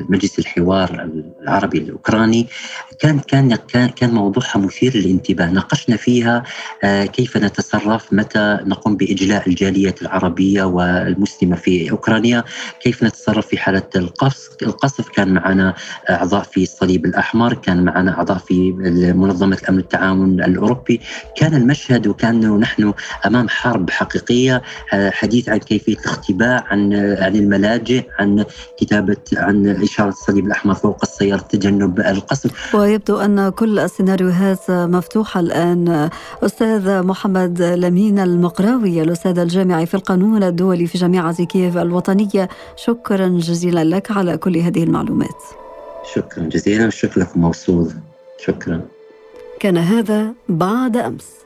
مجلس 0.08 0.38
الحوار 0.38 1.10
العربي 1.42 1.78
الأوكراني 1.78 2.46
كان 2.98 3.18
كان 3.18 3.54
كان 3.54 3.88
كان 3.88 4.10
موضوعها 4.10 4.58
مثير 4.58 4.96
للانتباه. 4.96 5.50
ناقشنا 5.50 5.96
فيها 5.96 6.42
كيف 7.04 7.36
نتصرف؟ 7.36 8.12
متى 8.12 8.58
نقوم 8.64 8.96
بإجلاء 8.96 9.48
الجاليات 9.48 10.02
العربية 10.02 10.62
والمسلمة 10.64 11.56
في 11.56 11.90
أوكرانيا؟ 11.90 12.44
كيف 12.82 13.02
نتصرف 13.02 13.46
في 13.46 13.58
حالة 13.58 13.82
القصف؟ 13.96 14.48
القصف 14.62 15.08
كان 15.08 15.34
معنا 15.34 15.74
أعضاء 16.10 16.42
في 16.42 16.62
الصليب 16.62 17.06
الأحمر 17.06 17.54
كان 17.54 17.84
معنا 17.84 18.18
أعضاء 18.18 18.38
في 18.38 18.72
منظمة 19.16 19.58
الأمن 19.62 19.78
التعاون 19.78 20.44
الأوروبي. 20.44 21.00
كان 21.36 21.54
المشهد 21.54 22.06
وكان 22.06 22.60
نحن 22.60 22.92
أمام 23.26 23.48
حرب 23.48 23.90
حقيقية 23.90 24.62
حديث 24.92 25.48
عن 25.48 25.58
كيفية 25.58 25.96
الاختباء 25.96 26.64
عن 26.66 26.92
عن 27.20 27.36
الملاجئ 27.36 28.04
عن 28.18 28.44
كتابة 28.80 29.16
عن 29.36 29.66
إشارة 29.66 30.08
الصليب 30.08 30.46
الأحمر 30.46 30.74
فوق 30.74 30.98
السيارة 31.02 31.40
تجنب 31.40 32.00
القصف. 32.00 32.76
ويبدو 32.86 33.16
أن 33.16 33.48
كل 33.48 33.78
السيناريوهات 33.78 34.70
مفتوحة 34.70 35.40
الآن. 35.40 36.10
أستاذ 36.42 37.02
محمد 37.02 37.62
لمين 37.62 38.18
المقراوي 38.18 39.02
الأستاذ 39.02 39.38
الجامعي 39.38 39.86
في 39.86 39.94
القانون 39.94 40.42
الدولي 40.42 40.86
في 40.86 40.98
جامعة 40.98 41.44
كييف 41.44 41.76
الوطنية. 41.76 42.48
شكرا 42.76 43.28
جزيلا 43.28 43.84
لك 43.84 44.10
على 44.10 44.36
كل 44.36 44.56
هذه 44.56 44.82
المعلومات. 44.84 45.42
شكرا 46.14 46.42
جزيلا 46.42 46.84
والشكر 46.84 47.20
لكم 47.20 47.40
موصول. 47.40 47.92
شكرا. 48.44 48.80
كان 49.60 49.76
هذا 49.76 50.34
بعد 50.48 50.96
أمس. 50.96 51.45